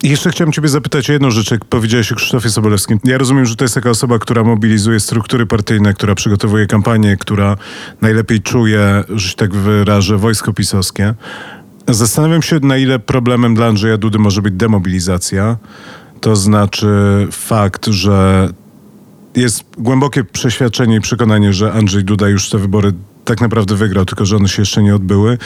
Jeszcze 0.03 0.31
chciałem 0.31 0.53
ciebie 0.53 0.69
zapytać 0.69 1.11
o 1.11 1.13
jedną 1.13 1.31
rzecz, 1.31 1.51
jak 1.51 1.65
powiedziałeś 1.65 2.13
o 2.13 2.15
Krzysztofie 2.15 2.51
Sobolewskim. 2.51 2.99
Ja 3.05 3.19
rozumiem, 3.19 3.47
że 3.47 3.57
to 3.57 3.65
jest 3.65 3.75
taka 3.75 3.91
osoba, 3.91 4.19
która 4.19 4.45
mobilizuje 4.45 5.01
struktury 5.01 5.47
partyjne, 5.47 5.95
która 5.95 6.15
przygotowuje 6.15 6.67
kampanię, 6.67 7.17
która 7.17 7.57
najlepiej 8.01 8.41
czuje, 8.41 9.05
że 9.09 9.29
się 9.29 9.35
tak 9.35 9.55
wyrażę, 9.55 10.19
wojsko 10.19 10.53
pisowskie. 10.53 11.15
Zastanawiam 11.89 12.43
się, 12.43 12.61
na 12.63 12.77
ile 12.77 12.99
problemem 12.99 13.55
dla 13.55 13.67
Andrzeja 13.67 13.97
Dudy 13.97 14.19
może 14.19 14.43
być 14.43 14.55
demobilizacja. 14.55 15.57
To 16.21 16.37
znaczy 16.37 16.89
fakt, 17.31 17.87
że 17.87 18.49
jest 19.37 19.65
głębokie 19.79 20.25
przeświadczenie 20.25 20.97
i 20.97 21.01
przekonanie, 21.01 21.53
że 21.53 21.73
Andrzej 21.73 22.05
Duda 22.05 22.29
już 22.29 22.51
te 22.51 22.59
wybory 22.59 22.93
tak 23.25 23.41
naprawdę 23.41 23.75
wygrał, 23.75 24.05
tylko 24.05 24.25
że 24.25 24.37
one 24.37 24.49
się 24.49 24.63
jeszcze 24.63 24.83
nie 24.83 24.95
odbyły 24.95 25.39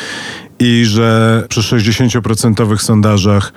i 0.59 0.85
że 0.85 1.45
przy 1.49 1.61
60% 1.61 2.79
sondażach 2.79 3.53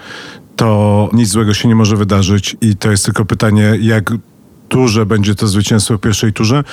to 0.63 1.10
nic 1.13 1.29
złego 1.29 1.53
się 1.53 1.67
nie 1.67 1.75
może 1.75 1.96
wydarzyć 1.96 2.55
i 2.62 2.75
to 2.75 2.91
jest 2.91 3.05
tylko 3.05 3.25
pytanie, 3.25 3.74
jak 3.82 4.13
duże 4.70 5.05
będzie 5.05 5.36
to 5.36 5.48
zwycięstwo 5.48 5.98
w 5.98 6.01
pierwszej 6.01 6.34
turze. 6.34 6.63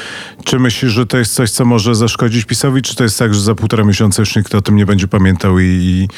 Czy 0.44 0.58
myślisz, 0.58 0.92
że 0.92 1.06
to 1.06 1.18
jest 1.18 1.34
coś, 1.34 1.50
co 1.50 1.64
może 1.64 1.94
zaszkodzić 1.94 2.44
PiSowi, 2.44 2.82
czy 2.82 2.96
to 2.96 3.04
jest 3.04 3.18
tak, 3.18 3.34
że 3.34 3.40
za 3.40 3.54
półtora 3.54 3.84
miesiąca 3.84 4.22
już 4.22 4.36
nikt 4.36 4.54
o 4.54 4.62
tym 4.62 4.76
nie 4.76 4.86
będzie 4.86 5.08
pamiętał 5.08 5.58
i, 5.58 5.64
i 5.64 6.08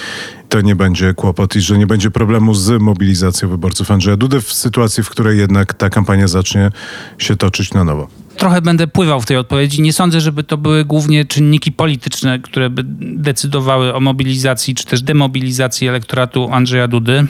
to 0.48 0.60
nie 0.60 0.76
będzie 0.76 1.14
kłopot 1.14 1.56
i 1.56 1.60
że 1.60 1.78
nie 1.78 1.86
będzie 1.86 2.10
problemu 2.10 2.54
z 2.54 2.82
mobilizacją 2.82 3.48
wyborców 3.48 3.90
Andrzeja 3.90 4.16
Dudy 4.16 4.40
w 4.40 4.52
sytuacji, 4.52 5.02
w 5.02 5.10
której 5.10 5.38
jednak 5.38 5.74
ta 5.74 5.90
kampania 5.90 6.28
zacznie 6.28 6.70
się 7.18 7.36
toczyć 7.36 7.74
na 7.74 7.84
nowo? 7.84 8.08
Trochę 8.36 8.62
będę 8.62 8.86
pływał 8.86 9.20
w 9.20 9.26
tej 9.26 9.36
odpowiedzi. 9.36 9.82
Nie 9.82 9.92
sądzę, 9.92 10.20
żeby 10.20 10.44
to 10.44 10.56
były 10.56 10.84
głównie 10.84 11.24
czynniki 11.24 11.72
polityczne, 11.72 12.38
które 12.38 12.70
by 12.70 12.82
decydowały 13.16 13.94
o 13.94 14.00
mobilizacji 14.00 14.74
czy 14.74 14.86
też 14.86 15.02
demobilizacji 15.02 15.88
elektoratu 15.88 16.48
Andrzeja 16.52 16.88
Dudy. 16.88 17.26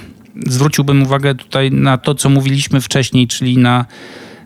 Zwróciłbym 0.46 1.02
uwagę 1.02 1.34
tutaj 1.34 1.70
na 1.70 1.98
to, 1.98 2.14
co 2.14 2.30
mówiliśmy 2.30 2.80
wcześniej, 2.80 3.26
czyli 3.26 3.58
na 3.58 3.86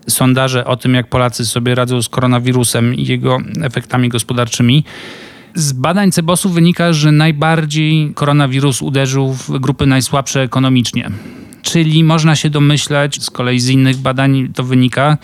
sondaże 0.09 0.65
o 0.65 0.77
tym, 0.77 0.93
jak 0.93 1.09
Polacy 1.09 1.45
sobie 1.45 1.75
radzą 1.75 2.01
z 2.01 2.09
koronawirusem 2.09 2.95
i 2.95 3.05
jego 3.05 3.37
efektami 3.61 4.09
gospodarczymi. 4.09 4.83
Z 5.55 5.73
badań 5.73 6.11
Cebosu 6.11 6.49
wynika, 6.49 6.93
że 6.93 7.11
najbardziej 7.11 8.11
koronawirus 8.13 8.81
uderzył 8.81 9.33
w 9.33 9.59
grupy 9.59 9.85
najsłabsze 9.85 10.41
ekonomicznie. 10.41 11.09
Czyli 11.61 12.03
można 12.03 12.35
się 12.35 12.49
domyślać, 12.49 13.23
z 13.23 13.29
kolei 13.29 13.59
z 13.59 13.69
innych 13.69 13.97
badań 13.97 14.49
to 14.55 14.63
wynika, 14.63 15.17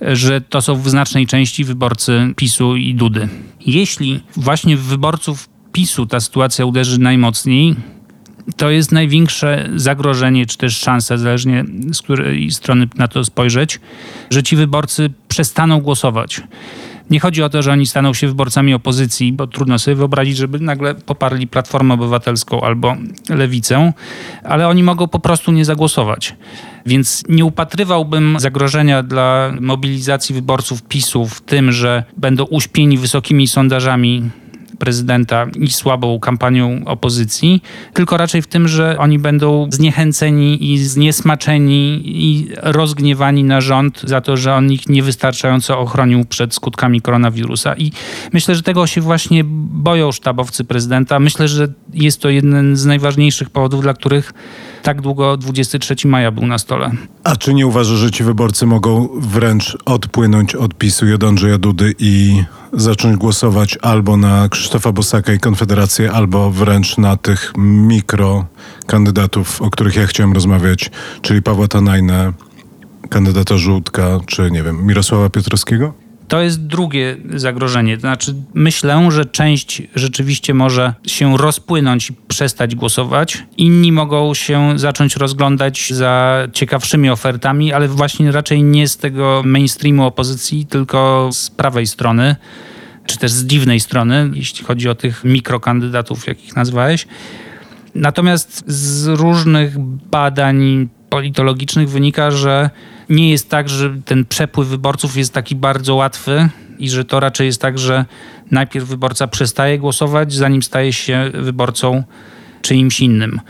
że 0.00 0.40
to 0.40 0.62
są 0.62 0.74
w 0.74 0.88
znacznej 0.88 1.26
części 1.26 1.64
wyborcy 1.64 2.32
PiSu 2.36 2.76
i 2.76 2.94
Dudy. 2.94 3.28
Jeśli 3.66 4.20
właśnie 4.36 4.76
wyborców 4.76 5.48
PiSu 5.72 6.06
ta 6.06 6.20
sytuacja 6.20 6.64
uderzy 6.64 7.00
najmocniej, 7.00 7.76
to 8.56 8.70
jest 8.70 8.92
największe 8.92 9.68
zagrożenie, 9.76 10.46
czy 10.46 10.58
też 10.58 10.78
szansa, 10.78 11.16
zależnie 11.16 11.64
z 11.92 12.02
której 12.02 12.50
strony 12.50 12.88
na 12.96 13.08
to 13.08 13.24
spojrzeć, 13.24 13.80
że 14.30 14.42
ci 14.42 14.56
wyborcy 14.56 15.10
przestaną 15.28 15.80
głosować. 15.80 16.42
Nie 17.10 17.20
chodzi 17.20 17.42
o 17.42 17.48
to, 17.48 17.62
że 17.62 17.72
oni 17.72 17.86
staną 17.86 18.14
się 18.14 18.26
wyborcami 18.26 18.74
opozycji, 18.74 19.32
bo 19.32 19.46
trudno 19.46 19.78
sobie 19.78 19.94
wyobrazić, 19.94 20.36
żeby 20.36 20.60
nagle 20.60 20.94
poparli 20.94 21.46
Platformę 21.46 21.94
Obywatelską 21.94 22.60
albo 22.60 22.96
Lewicę, 23.28 23.92
ale 24.44 24.68
oni 24.68 24.82
mogą 24.82 25.08
po 25.08 25.18
prostu 25.18 25.52
nie 25.52 25.64
zagłosować. 25.64 26.36
Więc 26.86 27.24
nie 27.28 27.44
upatrywałbym 27.44 28.36
zagrożenia 28.38 29.02
dla 29.02 29.52
mobilizacji 29.60 30.34
wyborców 30.34 30.82
PiSu 30.82 31.26
w 31.26 31.40
tym, 31.40 31.72
że 31.72 32.04
będą 32.16 32.44
uśpieni 32.44 32.98
wysokimi 32.98 33.48
sondażami 33.48 34.30
prezydenta 34.80 35.46
i 35.58 35.70
słabą 35.70 36.20
kampanią 36.20 36.84
opozycji, 36.84 37.62
tylko 37.94 38.16
raczej 38.16 38.42
w 38.42 38.46
tym, 38.46 38.68
że 38.68 38.98
oni 38.98 39.18
będą 39.18 39.68
zniechęceni 39.70 40.72
i 40.72 40.78
zniesmaczeni 40.78 42.02
i 42.04 42.48
rozgniewani 42.62 43.44
na 43.44 43.60
rząd 43.60 44.02
za 44.04 44.20
to, 44.20 44.36
że 44.36 44.54
on 44.54 44.72
ich 44.72 44.88
niewystarczająco 44.88 45.78
ochronił 45.78 46.24
przed 46.24 46.54
skutkami 46.54 47.00
koronawirusa. 47.00 47.74
I 47.76 47.92
myślę, 48.32 48.54
że 48.54 48.62
tego 48.62 48.86
się 48.86 49.00
właśnie 49.00 49.44
boją 49.44 50.12
sztabowcy 50.12 50.64
prezydenta. 50.64 51.20
Myślę, 51.20 51.48
że 51.48 51.68
jest 51.92 52.20
to 52.20 52.28
jeden 52.28 52.76
z 52.76 52.84
najważniejszych 52.84 53.50
powodów, 53.50 53.82
dla 53.82 53.94
których 53.94 54.32
tak 54.82 55.00
długo 55.00 55.36
23 55.36 56.08
maja 56.08 56.30
był 56.30 56.46
na 56.46 56.58
stole. 56.58 56.90
A 57.24 57.36
czy 57.36 57.54
nie 57.54 57.66
uważasz, 57.66 57.98
że 57.98 58.10
ci 58.10 58.24
wyborcy 58.24 58.66
mogą 58.66 59.08
wręcz 59.20 59.78
odpłynąć 59.84 60.54
od 60.54 60.74
PiSu 60.74 61.06
i 61.06 61.12
od 61.12 61.24
Andrzeja 61.24 61.58
Dudy 61.58 61.94
i 61.98 62.42
zacząć 62.72 63.16
głosować 63.16 63.78
albo 63.82 64.16
na 64.16 64.48
Krzysztofa 64.48 64.92
Bosaka 64.92 65.32
i 65.32 65.38
Konfederację, 65.38 66.12
albo 66.12 66.50
wręcz 66.50 66.98
na 66.98 67.16
tych 67.16 67.52
mikrokandydatów, 67.58 69.62
o 69.62 69.70
których 69.70 69.96
ja 69.96 70.06
chciałem 70.06 70.32
rozmawiać, 70.32 70.90
czyli 71.22 71.42
Pawła 71.42 71.68
Tanajne, 71.68 72.32
kandydata 73.08 73.56
Żółtka, 73.56 74.20
czy 74.26 74.50
nie 74.50 74.62
wiem, 74.62 74.86
Mirosława 74.86 75.30
Piotrowskiego? 75.30 75.94
To 76.30 76.40
jest 76.40 76.66
drugie 76.66 77.16
zagrożenie. 77.34 77.96
Znaczy, 77.96 78.34
myślę, 78.54 79.08
że 79.10 79.26
część 79.26 79.82
rzeczywiście 79.94 80.54
może 80.54 80.94
się 81.06 81.36
rozpłynąć 81.36 82.10
i 82.10 82.12
przestać 82.28 82.74
głosować. 82.74 83.44
Inni 83.56 83.92
mogą 83.92 84.34
się 84.34 84.78
zacząć 84.78 85.16
rozglądać 85.16 85.92
za 85.92 86.38
ciekawszymi 86.52 87.10
ofertami, 87.10 87.72
ale 87.72 87.88
właśnie 87.88 88.32
raczej 88.32 88.62
nie 88.62 88.88
z 88.88 88.96
tego 88.96 89.42
mainstreamu 89.44 90.06
opozycji, 90.06 90.66
tylko 90.66 91.28
z 91.32 91.50
prawej 91.50 91.86
strony 91.86 92.36
czy 93.06 93.18
też 93.18 93.30
z 93.30 93.46
dziwnej 93.46 93.80
strony, 93.80 94.30
jeśli 94.34 94.64
chodzi 94.64 94.88
o 94.88 94.94
tych 94.94 95.24
mikrokandydatów, 95.24 96.26
jakich 96.26 96.56
nazwałeś. 96.56 97.06
Natomiast 97.94 98.64
z 98.66 99.06
różnych 99.06 99.78
badań 100.10 100.88
politologicznych 101.08 101.90
wynika, 101.90 102.30
że 102.30 102.70
nie 103.10 103.30
jest 103.30 103.48
tak, 103.48 103.68
że 103.68 103.94
ten 104.04 104.24
przepływ 104.24 104.68
wyborców 104.68 105.16
jest 105.16 105.32
taki 105.32 105.56
bardzo 105.56 105.94
łatwy 105.94 106.48
i 106.78 106.90
że 106.90 107.04
to 107.04 107.20
raczej 107.20 107.46
jest 107.46 107.60
tak, 107.60 107.78
że 107.78 108.04
najpierw 108.50 108.86
wyborca 108.88 109.26
przestaje 109.26 109.78
głosować, 109.78 110.34
zanim 110.34 110.62
staje 110.62 110.92
się 110.92 111.30
wyborcą 111.34 112.02
czyimś 112.62 113.00
innym. 113.00 113.40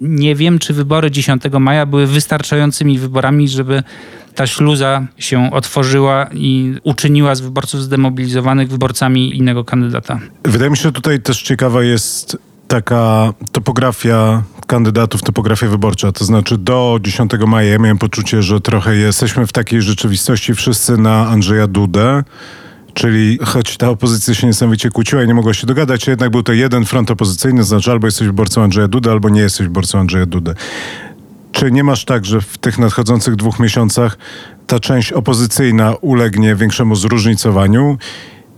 Nie 0.00 0.34
wiem, 0.34 0.58
czy 0.58 0.74
wybory 0.74 1.10
10 1.10 1.42
maja 1.60 1.86
były 1.86 2.06
wystarczającymi 2.06 2.98
wyborami, 2.98 3.48
żeby 3.48 3.82
ta 4.34 4.46
śluza 4.46 5.06
się 5.18 5.50
otworzyła 5.52 6.26
i 6.34 6.74
uczyniła 6.82 7.34
z 7.34 7.40
wyborców 7.40 7.82
zdemobilizowanych 7.82 8.68
wyborcami 8.68 9.36
innego 9.36 9.64
kandydata. 9.64 10.20
Wydaje 10.44 10.70
mi 10.70 10.76
się, 10.76 10.82
że 10.82 10.92
tutaj 10.92 11.20
też 11.20 11.42
ciekawa 11.42 11.82
jest 11.82 12.36
taka 12.68 13.32
topografia 13.52 14.42
kandydatów, 14.66 15.22
topografia 15.22 15.66
wyborcza. 15.66 16.12
To 16.12 16.24
znaczy 16.24 16.58
do 16.58 16.98
10 17.02 17.32
maja 17.46 17.70
ja 17.70 17.78
miałem 17.78 17.98
poczucie, 17.98 18.42
że 18.42 18.60
trochę 18.60 18.96
jesteśmy 18.96 19.46
w 19.46 19.52
takiej 19.52 19.82
rzeczywistości 19.82 20.54
wszyscy 20.54 20.96
na 20.96 21.28
Andrzeja 21.28 21.66
Dudę. 21.66 22.22
Czyli 22.94 23.38
choć 23.44 23.76
ta 23.76 23.90
opozycja 23.90 24.34
się 24.34 24.46
niesamowicie 24.46 24.90
kłóciła 24.90 25.22
i 25.22 25.26
nie 25.26 25.34
mogła 25.34 25.54
się 25.54 25.66
dogadać, 25.66 26.06
jednak 26.06 26.30
był 26.30 26.42
to 26.42 26.52
jeden 26.52 26.84
front 26.84 27.10
opozycyjny, 27.10 27.60
to 27.60 27.66
znaczy 27.66 27.90
albo 27.90 28.06
jesteś 28.06 28.26
wyborcą 28.26 28.62
Andrzeja 28.62 28.88
Dudy, 28.88 29.10
albo 29.10 29.28
nie 29.28 29.40
jesteś 29.40 29.66
wyborcą 29.66 29.98
Andrzeja 29.98 30.26
Dudy. 30.26 30.54
Czy 31.52 31.72
nie 31.72 31.84
masz 31.84 32.04
tak, 32.04 32.24
że 32.24 32.40
w 32.40 32.58
tych 32.58 32.78
nadchodzących 32.78 33.36
dwóch 33.36 33.58
miesiącach 33.58 34.18
ta 34.66 34.80
część 34.80 35.12
opozycyjna 35.12 35.94
ulegnie 36.00 36.54
większemu 36.54 36.96
zróżnicowaniu 36.96 37.98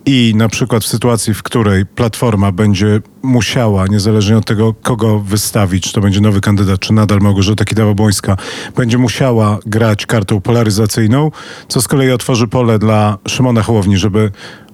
i 0.07 0.33
na 0.37 0.49
przykład 0.49 0.85
w 0.85 0.87
sytuacji, 0.87 1.35
w 1.35 1.43
której 1.43 1.87
Platforma 1.87 2.53
będzie 2.53 3.01
musiała, 3.23 3.87
niezależnie 3.87 4.37
od 4.37 4.45
tego, 4.45 4.75
kogo 4.83 5.19
wystawić, 5.19 5.85
czy 5.85 5.93
to 5.93 6.01
będzie 6.01 6.21
nowy 6.21 6.41
kandydat, 6.41 6.81
czy 6.81 6.93
nadal 6.93 7.19
Małgorzata 7.19 7.65
Kidawa-Błońska, 7.65 8.37
będzie 8.77 8.99
musiała 8.99 9.59
grać 9.67 10.07
kartą 10.07 10.41
polaryzacyjną, 10.41 11.31
co 11.69 11.83
z 11.83 11.89
kolei 11.89 12.11
otworzy 12.11 12.49
pole 12.49 12.79
dla 12.79 13.19
Szymona 13.29 13.63
Hołowni, 13.63 13.97
żeby 13.97 14.31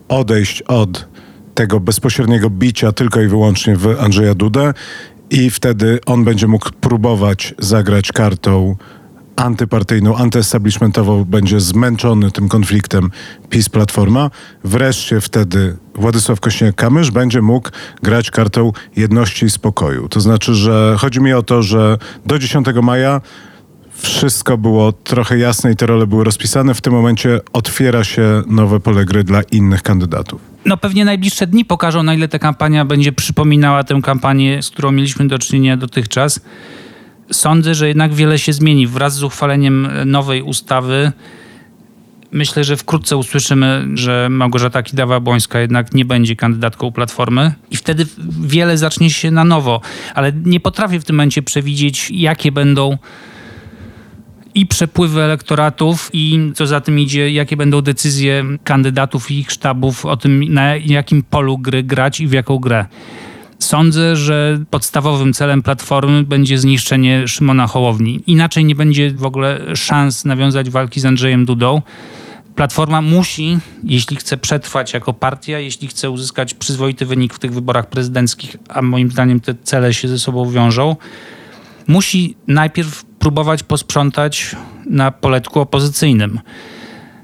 odejść 0.09 0.63
od 0.63 1.09
tego 1.55 1.81
bezpośredniego 1.81 2.51
bicia 2.51 2.93
tylko 2.93 3.21
i 3.21 3.29
wyłącznie 3.29 3.77
w 3.77 4.01
Andrzeja 4.01 4.35
Dudę. 4.35 4.75
I 5.31 5.51
wtedy 5.51 5.99
on 6.07 6.25
będzie 6.25 6.47
mógł 6.47 6.71
próbować 6.81 7.55
zagrać 7.59 8.13
kartą 8.13 8.77
antypartyjną, 9.45 10.17
antyestablishmentową, 10.17 11.25
będzie 11.25 11.61
zmęczony 11.61 12.31
tym 12.31 12.49
konfliktem 12.49 13.11
PiS-Platforma. 13.51 14.31
Wreszcie 14.65 15.21
wtedy 15.21 15.77
Władysław 15.95 16.41
Kośniak-Kamysz 16.41 17.11
będzie 17.11 17.43
mógł 17.43 17.71
grać 18.03 18.31
kartą 18.31 18.73
jedności 18.97 19.47
i 19.47 19.51
spokoju. 19.51 20.09
To 20.09 20.21
znaczy, 20.21 20.55
że 20.55 20.97
chodzi 20.99 21.21
mi 21.21 21.33
o 21.33 21.43
to, 21.43 21.63
że 21.63 21.99
do 22.27 22.39
10 22.39 22.67
maja 22.83 23.21
wszystko 24.03 24.59
było 24.59 24.93
trochę 24.93 25.39
jasne 25.39 25.73
i 25.73 25.77
te 25.77 25.87
role 25.87 26.07
były 26.07 26.25
rozpisane. 26.25 26.75
W 26.75 26.81
tym 26.81 26.93
momencie 26.93 27.41
otwiera 27.53 28.05
się 28.05 28.43
nowe 28.47 28.81
pole 28.81 29.05
gry 29.05 29.25
dla 29.25 29.43
innych 29.43 29.83
kandydatów. 29.83 30.41
No 30.65 30.77
pewnie 30.77 31.05
najbliższe 31.05 31.47
dni 31.47 31.65
pokażą, 31.65 32.03
na 32.03 32.15
ile 32.15 32.29
ta 32.29 32.39
kampania 32.39 32.85
będzie 32.85 33.13
przypominała 33.13 33.85
tę 33.85 34.01
kampanię, 34.03 34.63
z 34.63 34.71
którą 34.71 34.93
mieliśmy 34.93 35.29
do 35.29 35.39
czynienia 35.39 35.77
dotychczas. 35.77 36.41
Sądzę, 37.33 37.75
że 37.75 37.89
jednak 37.89 38.15
wiele 38.15 38.39
się 38.39 38.53
zmieni. 38.53 38.87
Wraz 38.87 39.15
z 39.15 39.23
uchwaleniem 39.23 39.89
nowej 40.07 40.43
ustawy 40.43 41.13
myślę, 42.33 42.65
że 42.65 42.77
wkrótce 42.77 43.17
usłyszymy, 43.17 43.89
że 43.95 44.29
Małgorzata 44.31 44.83
Kidawa-Błońska 44.83 45.59
jednak 45.59 45.95
nie 45.95 46.05
będzie 46.05 46.37
kandydatką 46.37 46.93
Platformy 46.93 47.53
i 47.71 47.77
wtedy 47.77 48.07
wiele 48.41 48.79
zacznie 48.79 49.11
się 49.11 49.31
na 49.31 49.45
nowo. 49.45 49.81
Ale 50.15 50.33
nie 50.45 50.61
potrafię 50.61 51.01
w 51.01 51.05
tym 51.05 51.17
momencie 51.17 51.43
przewidzieć, 51.43 52.11
jakie 52.11 52.53
będą 52.53 52.99
i 54.55 54.67
przepływy 54.67 55.23
elektoratów 55.23 56.11
i 56.13 56.53
co 56.55 56.67
za 56.67 56.81
tym 56.81 56.99
idzie, 56.99 57.31
jakie 57.31 57.57
będą 57.57 57.83
decyzje 57.83 58.45
kandydatów 58.65 59.31
i 59.31 59.39
ich 59.39 59.51
sztabów 59.51 60.07
o 60.07 60.17
tym, 60.17 60.55
na 60.55 60.77
jakim 60.77 61.23
polu 61.23 61.59
gry 61.59 61.83
grać 61.83 62.21
i 62.21 62.27
w 62.27 62.33
jaką 62.33 62.59
grę. 62.59 62.87
Sądzę, 63.71 64.17
że 64.17 64.59
podstawowym 64.71 65.33
celem 65.33 65.63
Platformy 65.63 66.23
będzie 66.23 66.59
zniszczenie 66.59 67.29
Szymona 67.29 67.67
Hołowni. 67.67 68.23
Inaczej 68.27 68.65
nie 68.65 68.75
będzie 68.75 69.11
w 69.11 69.25
ogóle 69.25 69.77
szans 69.77 70.25
nawiązać 70.25 70.71
walki 70.71 71.01
z 71.01 71.05
Andrzejem 71.05 71.45
Dudą. 71.45 71.83
Platforma 72.55 73.03
musi, 73.03 73.59
jeśli 73.85 74.17
chce 74.17 74.37
przetrwać 74.37 74.93
jako 74.93 75.13
partia, 75.13 75.59
jeśli 75.59 75.89
chce 75.89 76.11
uzyskać 76.11 76.55
przyzwoity 76.55 77.07
wynik 77.07 77.35
w 77.35 77.39
tych 77.39 77.55
wyborach 77.55 77.89
prezydenckich, 77.89 78.57
a 78.69 78.83
moim 78.83 79.11
zdaniem 79.11 79.41
te 79.41 79.55
cele 79.63 79.95
się 79.95 80.09
ze 80.09 80.19
sobą 80.19 80.51
wiążą, 80.51 80.97
musi 81.87 82.37
najpierw 82.47 83.05
próbować 83.05 83.63
posprzątać 83.63 84.57
na 84.87 85.11
poletku 85.11 85.61
opozycyjnym. 85.61 86.41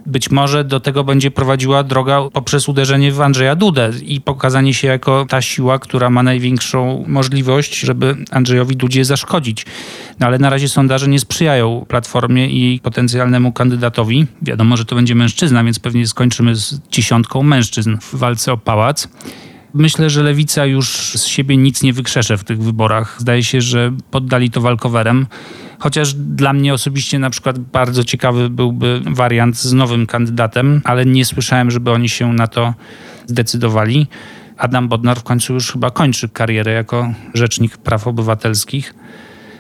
Być 0.07 0.31
może 0.31 0.65
do 0.65 0.81
tego 0.81 1.05
będzie 1.05 1.31
prowadziła 1.31 1.83
droga 1.83 2.21
poprzez 2.33 2.69
uderzenie 2.69 3.13
w 3.13 3.21
Andrzeja 3.21 3.57
Dudę 3.57 3.91
i 4.03 4.21
pokazanie 4.21 4.75
się 4.75 4.89
jako 4.89 5.27
ta 5.29 5.43
siła, 5.43 5.79
która 5.79 6.11
ma 6.11 6.23
największą 6.23 7.05
możliwość, 7.07 7.81
żeby 7.81 8.17
Andrzejowi 8.31 8.77
Dudzie 8.77 9.05
zaszkodzić. 9.05 9.67
No 10.21 10.27
ale 10.27 10.39
na 10.39 10.51
razie 10.51 10.69
sondaże 10.69 11.09
nie 11.09 11.19
sprzyjają 11.19 11.87
Platformie 11.89 12.47
i 12.47 12.81
potencjalnemu 12.81 13.53
kandydatowi. 13.53 14.27
Wiadomo, 14.43 14.77
że 14.77 14.85
to 14.85 14.97
będzie 14.97 15.15
mężczyzna, 15.15 15.65
więc 15.65 15.79
pewnie 15.79 16.07
skończymy 16.07 16.55
z 16.55 16.81
dziesiątką 16.91 17.43
mężczyzn 17.43 17.97
w 18.01 18.15
walce 18.15 18.53
o 18.53 18.57
pałac. 18.57 19.09
Myślę, 19.75 20.11
że 20.11 20.23
lewica 20.23 20.67
już 20.67 21.13
z 21.15 21.25
siebie 21.25 21.57
nic 21.57 21.83
nie 21.83 21.93
wykrzesze 21.93 22.39
w 22.39 22.45
tych 22.45 22.63
wyborach. 22.63 23.17
Zdaje 23.19 23.45
się, 23.45 23.61
że 23.61 23.93
poddali 24.11 24.51
to 24.51 24.61
walkowerem. 24.61 25.27
Chociaż 25.79 26.15
dla 26.15 26.53
mnie 26.53 26.75
osobiście 26.75 27.19
na 27.19 27.31
przykład 27.31 27.59
bardzo 27.59 28.05
ciekawy 28.05 28.51
byłby 28.51 29.01
wariant 29.07 29.57
z 29.57 29.73
nowym 29.73 30.07
kandydatem, 30.07 30.81
ale 30.85 31.07
nie 31.07 31.25
słyszałem, 31.25 31.71
żeby 31.71 31.91
oni 31.91 32.09
się 32.09 32.33
na 32.33 32.47
to 32.47 32.75
zdecydowali. 33.27 34.07
Adam 34.59 34.89
Bodnar 34.89 35.19
w 35.19 35.23
końcu 35.23 35.55
już 35.55 35.73
chyba 35.73 35.91
kończy 35.91 36.29
karierę 36.29 36.73
jako 36.73 37.13
rzecznik 37.35 37.77
praw 37.77 38.07
obywatelskich. 38.07 38.95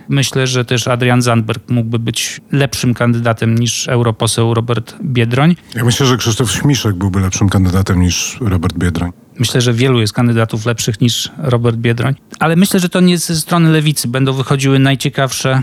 Myślę, 0.09 0.47
że 0.47 0.65
też 0.65 0.89
Adrian 0.89 1.23
Zandberg 1.23 1.71
mógłby 1.71 1.99
być 1.99 2.41
lepszym 2.53 2.95
kandydatem 2.95 3.59
niż 3.59 3.89
europoseł 3.89 4.55
Robert 4.55 4.95
Biedroń. 5.03 5.57
Ja 5.75 5.85
myślę, 5.85 6.07
że 6.07 6.17
Krzysztof 6.17 6.51
Śmiszek 6.53 6.95
byłby 6.95 7.21
lepszym 7.21 7.49
kandydatem 7.49 8.01
niż 8.01 8.39
Robert 8.41 8.79
Biedroń. 8.79 9.13
Myślę, 9.39 9.61
że 9.61 9.73
wielu 9.73 10.01
jest 10.01 10.13
kandydatów 10.13 10.67
lepszych 10.67 11.01
niż 11.01 11.31
Robert 11.39 11.77
Biedroń. 11.77 12.15
Ale 12.41 12.57
myślę, 12.57 12.81
że 12.81 12.89
to 12.89 13.01
nie 13.01 13.19
ze 13.19 13.37
strony 13.37 13.71
lewicy 13.71 14.09
będą 14.09 14.33
wychodziły 14.33 14.79
najciekawsze 14.79 15.63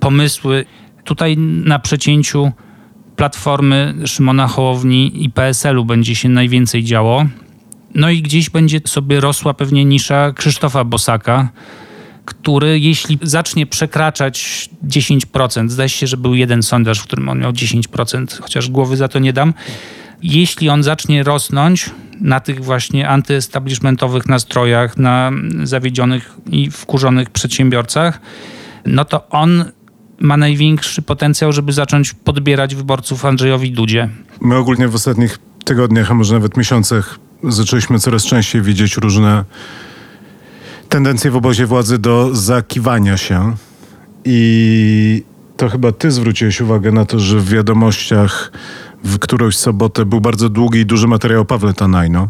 pomysły. 0.00 0.64
Tutaj 1.04 1.36
na 1.64 1.78
przecięciu 1.78 2.52
Platformy 3.16 3.94
Szymona 4.06 4.48
Hołowni 4.48 5.24
i 5.24 5.30
PSL-u 5.30 5.84
będzie 5.84 6.14
się 6.14 6.28
najwięcej 6.28 6.84
działo. 6.84 7.26
No 7.94 8.10
i 8.10 8.22
gdzieś 8.22 8.50
będzie 8.50 8.80
sobie 8.86 9.20
rosła 9.20 9.54
pewnie 9.54 9.84
nisza 9.84 10.32
Krzysztofa 10.32 10.84
Bosaka, 10.84 11.48
który 12.24 12.80
jeśli 12.80 13.18
zacznie 13.22 13.66
przekraczać 13.66 14.68
10%, 14.88 15.68
zdaje 15.68 15.88
się, 15.88 16.06
że 16.06 16.16
był 16.16 16.34
jeden 16.34 16.62
sondaż, 16.62 16.98
w 16.98 17.04
którym 17.04 17.28
on 17.28 17.38
miał 17.38 17.52
10%, 17.52 18.40
chociaż 18.40 18.70
głowy 18.70 18.96
za 18.96 19.08
to 19.08 19.18
nie 19.18 19.32
dam, 19.32 19.54
jeśli 20.22 20.68
on 20.68 20.82
zacznie 20.82 21.22
rosnąć 21.22 21.90
na 22.20 22.40
tych 22.40 22.64
właśnie 22.64 23.08
antyestablishmentowych 23.08 24.26
nastrojach, 24.28 24.96
na 24.96 25.32
zawiedzionych 25.62 26.36
i 26.50 26.70
wkurzonych 26.70 27.30
przedsiębiorcach, 27.30 28.20
no 28.86 29.04
to 29.04 29.28
on 29.28 29.64
ma 30.20 30.36
największy 30.36 31.02
potencjał, 31.02 31.52
żeby 31.52 31.72
zacząć 31.72 32.14
podbierać 32.14 32.74
wyborców 32.74 33.24
Andrzejowi 33.24 33.72
Dudzie. 33.72 34.08
My 34.40 34.56
ogólnie 34.56 34.88
w 34.88 34.94
ostatnich 34.94 35.38
tygodniach, 35.64 36.10
a 36.10 36.14
może 36.14 36.34
nawet 36.34 36.56
miesiącach 36.56 37.18
zaczęliśmy 37.44 37.98
coraz 37.98 38.24
częściej 38.24 38.62
widzieć 38.62 38.96
różne 38.96 39.44
tendencje 40.88 41.30
w 41.30 41.36
obozie 41.36 41.66
władzy 41.66 41.98
do 41.98 42.34
zakiwania 42.34 43.16
się 43.16 43.54
i 44.24 45.22
to 45.56 45.68
chyba 45.68 45.92
ty 45.92 46.10
zwróciłeś 46.10 46.60
uwagę 46.60 46.92
na 46.92 47.04
to, 47.04 47.20
że 47.20 47.38
w 47.38 47.48
wiadomościach 47.48 48.52
w 49.04 49.18
którąś 49.18 49.56
sobotę 49.56 50.04
był 50.04 50.20
bardzo 50.20 50.48
długi 50.48 50.78
i 50.78 50.86
duży 50.86 51.08
materiał 51.08 51.44
Pawle 51.44 51.74
Tanajno. 51.74 52.28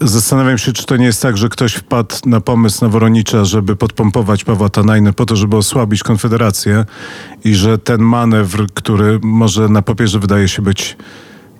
Zastanawiam 0.00 0.58
się, 0.58 0.72
czy 0.72 0.86
to 0.86 0.96
nie 0.96 1.04
jest 1.04 1.22
tak, 1.22 1.36
że 1.36 1.48
ktoś 1.48 1.74
wpadł 1.74 2.14
na 2.26 2.40
pomysł 2.40 2.84
na 2.84 2.88
Woronicza, 2.88 3.44
żeby 3.44 3.76
podpompować 3.76 4.44
Pawła 4.44 4.68
Tanajnę 4.68 5.12
po 5.12 5.26
to, 5.26 5.36
żeby 5.36 5.56
osłabić 5.56 6.02
Konfederację 6.02 6.84
i 7.44 7.54
że 7.54 7.78
ten 7.78 8.00
manewr, 8.00 8.66
który 8.74 9.18
może 9.22 9.68
na 9.68 9.82
papierze 9.82 10.18
wydaje 10.18 10.48
się 10.48 10.62
być 10.62 10.96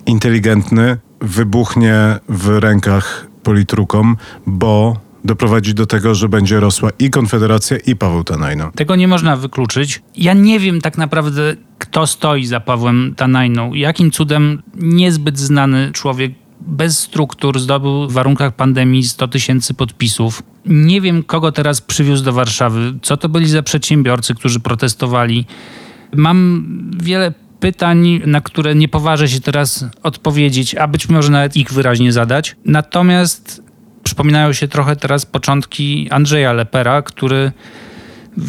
inteligentny, 0.05 0.97
wybuchnie 1.21 2.19
w 2.29 2.47
rękach 2.47 3.27
politrukom, 3.43 4.17
bo 4.47 4.97
doprowadzi 5.23 5.73
do 5.73 5.85
tego, 5.85 6.15
że 6.15 6.29
będzie 6.29 6.59
rosła 6.59 6.89
i 6.99 7.09
Konfederacja, 7.09 7.77
i 7.77 7.95
Paweł 7.95 8.23
Tanajno. 8.23 8.71
Tego 8.75 8.95
nie 8.95 9.07
można 9.07 9.35
wykluczyć. 9.35 10.01
Ja 10.15 10.33
nie 10.33 10.59
wiem 10.59 10.81
tak 10.81 10.97
naprawdę, 10.97 11.55
kto 11.77 12.07
stoi 12.07 12.45
za 12.45 12.59
Pawłem 12.59 13.13
Tanajną. 13.17 13.73
Jakim 13.73 14.11
cudem 14.11 14.61
niezbyt 14.75 15.39
znany 15.39 15.91
człowiek 15.93 16.46
bez 16.67 16.99
struktur 16.99 17.59
zdobył 17.59 18.07
w 18.07 18.13
warunkach 18.13 18.55
pandemii 18.55 19.03
100 19.03 19.27
tysięcy 19.27 19.73
podpisów. 19.73 20.43
Nie 20.65 21.01
wiem, 21.01 21.23
kogo 21.23 21.51
teraz 21.51 21.81
przywiózł 21.81 22.23
do 22.23 22.33
Warszawy, 22.33 22.93
co 23.01 23.17
to 23.17 23.29
byli 23.29 23.49
za 23.49 23.63
przedsiębiorcy, 23.63 24.35
którzy 24.35 24.59
protestowali. 24.59 25.45
Mam 26.15 26.65
wiele 27.03 27.33
pytań, 27.59 28.21
na 28.25 28.41
które 28.41 28.75
nie 28.75 28.87
poważę 28.87 29.29
się 29.29 29.39
teraz 29.39 29.85
odpowiedzieć, 30.03 30.75
a 30.75 30.87
być 30.87 31.09
może 31.09 31.31
nawet 31.31 31.57
ich 31.57 31.73
wyraźnie 31.73 32.11
zadać. 32.11 32.55
Natomiast 32.65 33.61
przypominają 34.03 34.53
się 34.53 34.67
trochę 34.67 34.95
teraz 34.95 35.25
początki 35.25 36.07
Andrzeja 36.11 36.53
Lepera, 36.53 37.01
który 37.01 37.51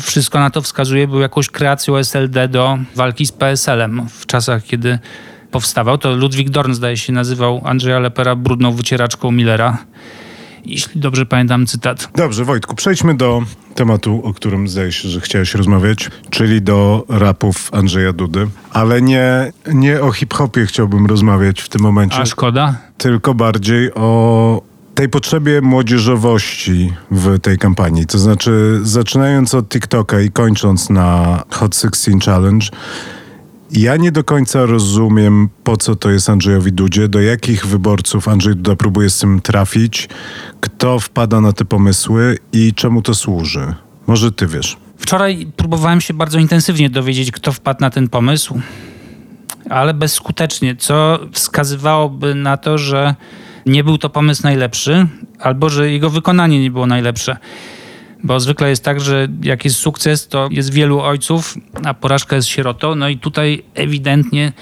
wszystko 0.02 0.40
na 0.40 0.50
to 0.50 0.62
wskazuje, 0.62 1.08
był 1.08 1.20
jakąś 1.20 1.50
kreacją 1.50 1.96
SLD 1.96 2.48
do 2.48 2.78
walki 2.94 3.26
z 3.26 3.32
PSL-em 3.32 4.08
w 4.08 4.26
czasach, 4.26 4.64
kiedy 4.64 4.98
powstawał. 5.50 5.98
To 5.98 6.16
Ludwik 6.16 6.50
Dorn, 6.50 6.72
zdaje 6.72 6.96
się, 6.96 7.12
nazywał 7.12 7.60
Andrzeja 7.64 7.98
Lepera 7.98 8.36
brudną 8.36 8.72
wycieraczką 8.72 9.30
Millera 9.32 9.78
jeśli 10.68 11.00
dobrze 11.00 11.26
pamiętam 11.26 11.66
cytat. 11.66 12.08
Dobrze, 12.14 12.44
Wojtku, 12.44 12.74
przejdźmy 12.74 13.14
do 13.14 13.42
tematu, 13.74 14.20
o 14.24 14.34
którym 14.34 14.68
zdaje 14.68 14.92
się, 14.92 15.08
że 15.08 15.20
chciałeś 15.20 15.54
rozmawiać, 15.54 16.10
czyli 16.30 16.62
do 16.62 17.04
rapów 17.08 17.68
Andrzeja 17.72 18.12
Dudy. 18.12 18.48
Ale 18.72 19.02
nie, 19.02 19.52
nie 19.72 20.00
o 20.00 20.12
hip-hopie 20.12 20.66
chciałbym 20.66 21.06
rozmawiać 21.06 21.60
w 21.60 21.68
tym 21.68 21.82
momencie. 21.82 22.18
A 22.18 22.26
szkoda? 22.26 22.74
Tylko 22.98 23.34
bardziej 23.34 23.94
o 23.94 24.62
tej 24.94 25.08
potrzebie 25.08 25.60
młodzieżowości 25.60 26.92
w 27.10 27.38
tej 27.38 27.58
kampanii. 27.58 28.06
To 28.06 28.18
znaczy, 28.18 28.80
zaczynając 28.82 29.54
od 29.54 29.68
TikToka 29.68 30.20
i 30.20 30.30
kończąc 30.30 30.90
na 30.90 31.42
Hot 31.50 31.76
16 31.76 32.12
Challenge, 32.24 32.66
ja 33.70 33.96
nie 33.96 34.12
do 34.12 34.24
końca 34.24 34.66
rozumiem, 34.66 35.48
po 35.64 35.76
co 35.76 35.96
to 35.96 36.10
jest 36.10 36.30
Andrzejowi 36.30 36.72
Dudzie, 36.72 37.08
do 37.08 37.20
jakich 37.20 37.66
wyborców 37.66 38.28
Andrzej 38.28 38.56
Duda 38.56 38.76
próbuje 38.76 39.10
z 39.10 39.18
tym 39.18 39.40
trafić, 39.40 40.08
kto 40.60 41.00
wpada 41.00 41.40
na 41.40 41.52
te 41.52 41.64
pomysły 41.64 42.38
i 42.52 42.74
czemu 42.74 43.02
to 43.02 43.14
służy. 43.14 43.74
Może 44.06 44.32
ty 44.32 44.46
wiesz. 44.46 44.76
Wczoraj 44.96 45.46
próbowałem 45.56 46.00
się 46.00 46.14
bardzo 46.14 46.38
intensywnie 46.38 46.90
dowiedzieć, 46.90 47.30
kto 47.30 47.52
wpadł 47.52 47.80
na 47.80 47.90
ten 47.90 48.08
pomysł, 48.08 48.60
ale 49.70 49.94
bezskutecznie, 49.94 50.76
co 50.76 51.18
wskazywałoby 51.32 52.34
na 52.34 52.56
to, 52.56 52.78
że 52.78 53.14
nie 53.66 53.84
był 53.84 53.98
to 53.98 54.10
pomysł 54.10 54.42
najlepszy, 54.42 55.06
albo 55.40 55.68
że 55.68 55.90
jego 55.90 56.10
wykonanie 56.10 56.60
nie 56.60 56.70
było 56.70 56.86
najlepsze. 56.86 57.36
Bo 58.24 58.40
zwykle 58.40 58.70
jest 58.70 58.84
tak, 58.84 59.00
że 59.00 59.28
jak 59.42 59.64
jest 59.64 59.76
sukces, 59.76 60.28
to 60.28 60.48
jest 60.50 60.72
wielu 60.72 61.00
ojców, 61.00 61.54
a 61.84 61.94
porażka 61.94 62.36
jest 62.36 62.48
sierotą. 62.48 62.94
No 62.94 63.08
i 63.08 63.18
tutaj 63.18 63.62
ewidentnie 63.74 64.52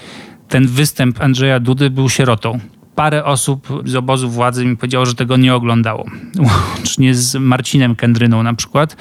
ten 0.48 0.66
występ 0.66 1.20
Andrzeja 1.20 1.60
Dudy 1.60 1.90
był 1.90 2.08
sierotą. 2.08 2.58
Parę 2.94 3.24
osób 3.24 3.82
z 3.84 3.94
obozu 3.94 4.30
władzy 4.30 4.64
mi 4.64 4.76
powiedziało, 4.76 5.06
że 5.06 5.14
tego 5.14 5.36
nie 5.36 5.54
oglądało. 5.54 6.04
Łącznie 6.76 7.14
z 7.14 7.34
Marcinem 7.34 7.96
Kendryną 7.96 8.42
na 8.42 8.54
przykład 8.54 8.96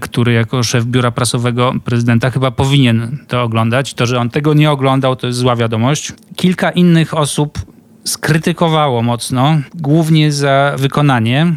który 0.00 0.32
jako 0.32 0.62
szef 0.62 0.84
biura 0.84 1.10
prasowego 1.10 1.72
prezydenta 1.84 2.30
chyba 2.30 2.50
powinien 2.50 3.18
to 3.28 3.42
oglądać. 3.42 3.94
To, 3.94 4.06
że 4.06 4.20
on 4.20 4.30
tego 4.30 4.54
nie 4.54 4.70
oglądał, 4.70 5.16
to 5.16 5.26
jest 5.26 5.38
zła 5.38 5.56
wiadomość. 5.56 6.12
Kilka 6.36 6.70
innych 6.70 7.14
osób 7.14 7.58
skrytykowało 8.04 9.02
mocno, 9.02 9.58
głównie 9.74 10.32
za 10.32 10.74
wykonanie 10.78 11.54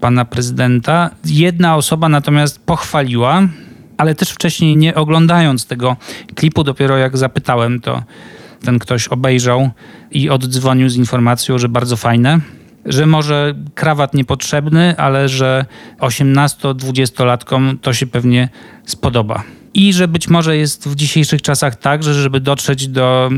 pana 0.00 0.24
prezydenta. 0.24 1.10
Jedna 1.24 1.76
osoba 1.76 2.08
natomiast 2.08 2.66
pochwaliła, 2.66 3.42
ale 3.96 4.14
też 4.14 4.30
wcześniej 4.30 4.76
nie 4.76 4.94
oglądając 4.94 5.66
tego 5.66 5.96
klipu, 6.34 6.64
dopiero 6.64 6.96
jak 6.96 7.16
zapytałem, 7.16 7.80
to 7.80 8.02
ten 8.64 8.78
ktoś 8.78 9.08
obejrzał 9.08 9.70
i 10.10 10.30
oddzwonił 10.30 10.88
z 10.88 10.96
informacją, 10.96 11.58
że 11.58 11.68
bardzo 11.68 11.96
fajne, 11.96 12.40
że 12.86 13.06
może 13.06 13.54
krawat 13.74 14.14
niepotrzebny, 14.14 14.96
ale 14.96 15.28
że 15.28 15.64
18-20-latkom 15.98 17.78
to 17.82 17.92
się 17.92 18.06
pewnie 18.06 18.48
spodoba. 18.86 19.42
I 19.74 19.92
że 19.92 20.08
być 20.08 20.28
może 20.28 20.56
jest 20.56 20.88
w 20.88 20.94
dzisiejszych 20.94 21.42
czasach 21.42 21.76
tak, 21.76 22.02
że 22.02 22.14
żeby 22.14 22.40
dotrzeć 22.40 22.88
do 22.88 23.30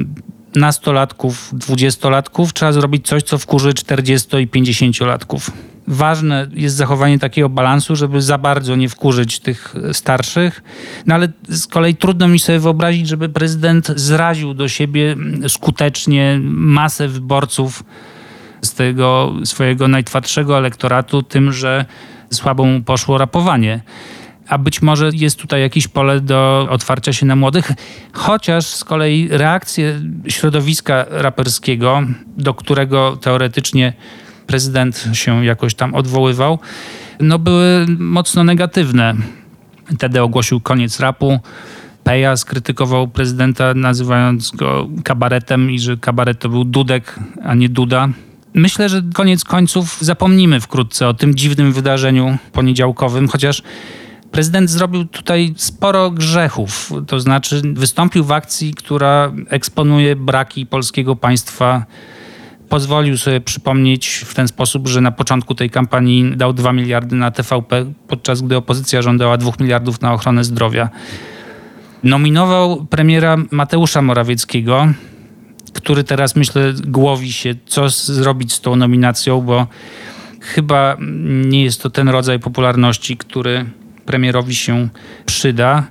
nastolatków, 0.55 1.51
dwudziestolatków, 1.53 2.53
trzeba 2.53 2.73
zrobić 2.73 3.07
coś, 3.07 3.23
co 3.23 3.39
wkurzy 3.39 3.75
40 3.75 4.37
i 4.37 4.49
50-latków. 4.49 5.51
Ważne 5.89 6.47
jest 6.55 6.77
zachowanie 6.77 7.19
takiego 7.19 7.49
balansu, 7.49 7.97
żeby 7.97 8.23
za 8.23 8.39
bardzo 8.39 8.77
nie 8.77 8.89
wkurzyć 8.89 9.41
tych 9.41 9.75
starszych. 9.93 10.63
No 11.07 11.15
ale 11.15 11.29
z 11.49 11.67
kolei 11.67 11.95
trudno 11.95 12.29
mi 12.29 12.39
sobie 12.39 12.59
wyobrazić, 12.59 13.09
żeby 13.09 13.29
prezydent 13.29 13.93
zraził 13.97 14.55
do 14.55 14.69
siebie 14.69 15.17
skutecznie 15.49 16.39
masę 16.51 17.09
wyborców 17.09 17.85
z 18.63 18.75
tego 18.75 19.35
swojego 19.45 19.89
najtwardszego 19.89 20.59
elektoratu 20.59 21.23
tym, 21.23 21.53
że 21.53 21.85
słabo 22.31 22.65
mu 22.65 22.83
poszło 22.83 23.19
rapowanie 23.19 23.81
a 24.49 24.59
być 24.59 24.83
może 24.83 25.11
jest 25.13 25.39
tutaj 25.39 25.61
jakieś 25.61 25.89
pole 25.89 26.21
do 26.21 26.69
otwarcia 26.71 27.13
się 27.13 27.27
na 27.27 27.37
młodych, 27.37 27.73
chociaż 28.13 28.67
z 28.67 28.85
kolei 28.85 29.29
reakcje 29.31 30.01
środowiska 30.29 31.07
raperskiego, 31.11 32.03
do 32.37 32.55
którego 32.55 33.17
teoretycznie 33.17 33.93
prezydent 34.47 35.09
się 35.13 35.45
jakoś 35.45 35.75
tam 35.75 35.95
odwoływał, 35.95 36.59
no 37.21 37.39
były 37.39 37.87
mocno 37.99 38.45
negatywne. 38.45 39.15
Wtedy 39.95 40.23
ogłosił 40.23 40.61
koniec 40.61 41.01
rapu. 41.01 41.41
Peja 42.05 42.37
skrytykował 42.37 43.09
prezydenta, 43.09 43.75
nazywając 43.75 44.51
go 44.51 44.89
kabaretem 45.05 45.71
i 45.71 45.79
że 45.79 45.97
kabaret 45.97 46.39
to 46.39 46.49
był 46.49 46.65
Dudek, 46.65 47.19
a 47.45 47.55
nie 47.55 47.69
Duda. 47.69 48.09
Myślę, 48.55 48.89
że 48.89 49.03
koniec 49.15 49.45
końców 49.45 49.99
zapomnimy 50.01 50.61
wkrótce 50.61 51.09
o 51.09 51.15
tym 51.15 51.35
dziwnym 51.35 51.73
wydarzeniu 51.73 52.39
poniedziałkowym, 52.53 53.29
chociaż 53.29 53.63
prezydent 54.31 54.71
zrobił 54.71 55.05
tutaj 55.05 55.55
sporo 55.57 56.11
grzechów. 56.11 56.93
To 57.07 57.21
znaczy, 57.21 57.63
wystąpił 57.75 58.25
w 58.25 58.33
akcji, 58.33 58.75
która 58.75 59.33
eksponuje 59.49 60.17
braki 60.17 60.67
polskiego 60.67 61.17
państwa. 61.17 61.87
Pozwolił 62.69 63.19
sobie 63.19 63.41
przypomnieć 63.41 64.25
w 64.27 64.35
ten 64.35 64.49
sposób, 64.49 64.89
że 64.89 65.01
na 65.01 65.11
początku 65.11 65.55
tej 65.55 65.71
kampanii 65.71 66.37
dał 66.37 66.53
2 66.53 66.73
miliardy 66.73 67.17
na 67.17 67.31
TVP, 67.31 67.93
podczas 68.09 68.43
gdy 68.43 68.57
opozycja 68.57 69.03
żądała 69.03 69.37
2 69.37 69.53
miliardów 69.61 70.01
na 70.01 70.13
ochronę 70.13 70.45
zdrowia. 70.45 70.89
Nominował 72.03 72.87
premiera 72.87 73.37
Mateusza 73.51 74.03
Morawieckiego, 74.03 74.87
który 75.73 76.05
teraz 76.05 76.37
myślę 76.37 76.73
głowi 76.87 77.33
się, 77.33 77.55
co 77.67 77.89
zrobić 77.89 78.53
z 78.53 78.61
tą 78.61 78.77
nominacją, 78.77 79.41
bo 79.41 79.67
chyba 80.41 80.97
nie 81.45 81.65
jest 81.65 81.83
to 81.83 81.91
ten 81.91 82.09
rodzaj 82.09 82.39
popularności, 82.41 83.17
który 83.17 83.65
premierowi 84.07 84.55
się 84.55 84.89
przyda. 85.27 85.87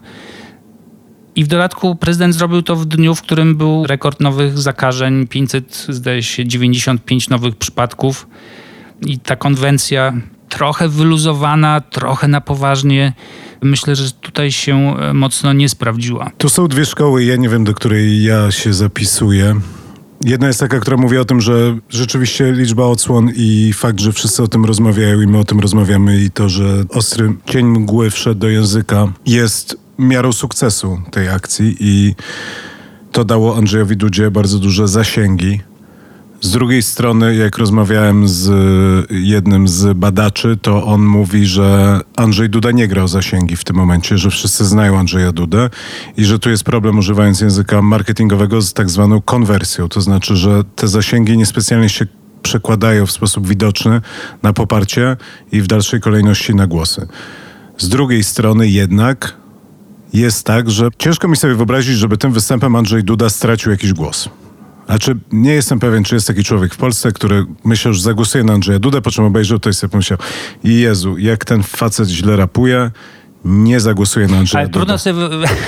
I 1.36 1.44
w 1.44 1.48
dodatku 1.48 1.96
prezydent 1.96 2.36
zrobił 2.36 2.62
to 2.62 2.76
w 2.76 2.86
dniu, 2.86 3.16
w 3.16 3.22
którym 3.22 3.56
był 3.56 3.88
rekord 3.88 4.20
nowych 4.20 4.60
zakażeń, 4.60 5.28
500, 5.28 5.86
zdaje 5.90 6.24
się, 6.24 6.46
95 6.48 7.30
nowych 7.30 7.56
przypadków. 7.56 8.28
I 9.02 9.20
ta 9.20 9.36
konwencja 9.36 10.14
trochę 10.50 10.90
wyluzowana, 10.90 11.82
trochę 11.82 12.28
na 12.28 12.42
poważnie, 12.42 13.14
myślę, 13.62 13.96
że 13.96 14.12
tutaj 14.12 14.52
się 14.52 14.98
e, 15.00 15.14
mocno 15.14 15.54
nie 15.54 15.70
sprawdziła. 15.70 16.32
Tu 16.38 16.50
są 16.50 16.68
dwie 16.68 16.86
szkoły, 16.86 17.24
ja 17.24 17.36
nie 17.36 17.50
wiem, 17.50 17.64
do 17.64 17.74
której 17.74 18.24
ja 18.24 18.52
się 18.52 18.74
zapisuję. 18.74 19.56
Jedna 20.26 20.48
jest 20.48 20.60
taka, 20.60 20.80
która 20.80 20.98
mówi 20.98 21.18
o 21.18 21.26
tym, 21.26 21.42
że 21.42 21.78
rzeczywiście 21.90 22.52
liczba 22.52 22.86
odsłon 22.86 23.32
i 23.36 23.74
fakt, 23.74 24.00
że 24.00 24.14
wszyscy 24.14 24.44
o 24.44 24.48
tym 24.48 24.66
rozmawiają 24.66 25.22
i 25.22 25.28
my 25.28 25.38
o 25.38 25.44
tym 25.44 25.60
rozmawiamy 25.60 26.22
i 26.22 26.32
to, 26.32 26.50
że 26.50 26.84
ostry 26.90 27.34
cień 27.46 27.66
mgły 27.66 28.10
wszedł 28.10 28.40
do 28.40 28.50
języka 28.50 29.08
jest 29.26 29.85
miarą 30.00 30.34
sukcesu 30.34 31.02
tej 31.12 31.30
akcji 31.30 31.76
i 31.80 32.16
to 33.12 33.26
dało 33.26 33.58
Andrzejowi 33.58 33.98
Dudzie 33.98 34.32
bardzo 34.32 34.60
duże 34.60 34.88
zasięgi 34.88 35.60
z 36.42 36.52
drugiej 36.52 36.84
strony, 36.84 37.36
jak 37.36 37.58
rozmawiałem 37.58 38.28
z 38.28 38.52
jednym 39.12 39.68
z 39.68 39.98
badaczy, 39.98 40.58
to 40.62 40.86
on 40.86 41.06
mówi, 41.06 41.46
że 41.46 42.02
Andrzej 42.16 42.50
Duda 42.50 42.72
nie 42.72 42.88
grał 42.88 43.08
zasięgi 43.08 43.56
w 43.56 43.64
tym 43.64 43.76
momencie, 43.76 44.18
że 44.18 44.30
wszyscy 44.30 44.66
znają 44.66 45.00
Andrzeja 45.00 45.32
Dudę 45.32 45.70
i 46.18 46.26
że 46.26 46.40
tu 46.40 46.50
jest 46.50 46.64
problem 46.64 47.00
używając 47.00 47.42
języka 47.42 47.82
marketingowego 47.82 48.62
z 48.62 48.74
tak 48.74 48.90
zwaną 48.90 49.22
konwersją. 49.22 49.90
To 49.90 50.02
znaczy, 50.02 50.36
że 50.36 50.64
te 50.76 50.88
zasięgi 50.88 51.38
niespecjalnie 51.38 51.90
się 51.90 52.06
przekładają 52.42 53.06
w 53.06 53.12
sposób 53.12 53.48
widoczny 53.48 54.02
na 54.44 54.54
poparcie 54.54 55.18
i 55.52 55.62
w 55.62 55.68
dalszej 55.68 56.02
kolejności 56.02 56.56
na 56.56 56.68
głosy. 56.68 57.08
Z 57.78 57.90
drugiej 57.90 58.24
strony 58.24 58.68
jednak 58.68 59.38
jest 60.16 60.46
tak, 60.46 60.72
że 60.72 60.90
ciężko 60.98 61.28
mi 61.28 61.38
sobie 61.38 61.56
wyobrazić, 61.56 61.98
żeby 61.98 62.18
tym 62.18 62.32
występem 62.32 62.76
Andrzej 62.76 63.04
Duda 63.04 63.30
stracił 63.30 63.72
jakiś 63.72 63.94
głos. 63.94 64.30
Znaczy, 64.86 65.18
nie 65.32 65.54
jestem 65.54 65.80
pewien, 65.80 66.04
czy 66.04 66.16
jest 66.16 66.28
taki 66.28 66.44
człowiek 66.44 66.74
w 66.74 66.78
Polsce, 66.78 67.12
który 67.12 67.46
myślał, 67.64 67.94
że 67.94 68.02
zagłosuje 68.02 68.44
na 68.44 68.54
Andrzeja 68.54 68.80
Dudę, 68.80 69.02
po 69.02 69.12
czym 69.12 69.24
obejrzał 69.24 69.60
to 69.60 69.70
i 69.70 69.74
sobie 69.74 69.92
pomyślał, 69.92 70.20
Jezu, 70.64 71.18
jak 71.18 71.46
ten 71.46 71.64
facet 71.64 72.10
źle 72.10 72.36
rapuje, 72.36 72.92
nie 73.46 73.80
zagłosuje 73.80 74.28
na 74.28 74.38
Andrzeja 74.38 74.62
Ale 74.62 74.70
trudno, 74.70 74.98
sobie, 74.98 75.20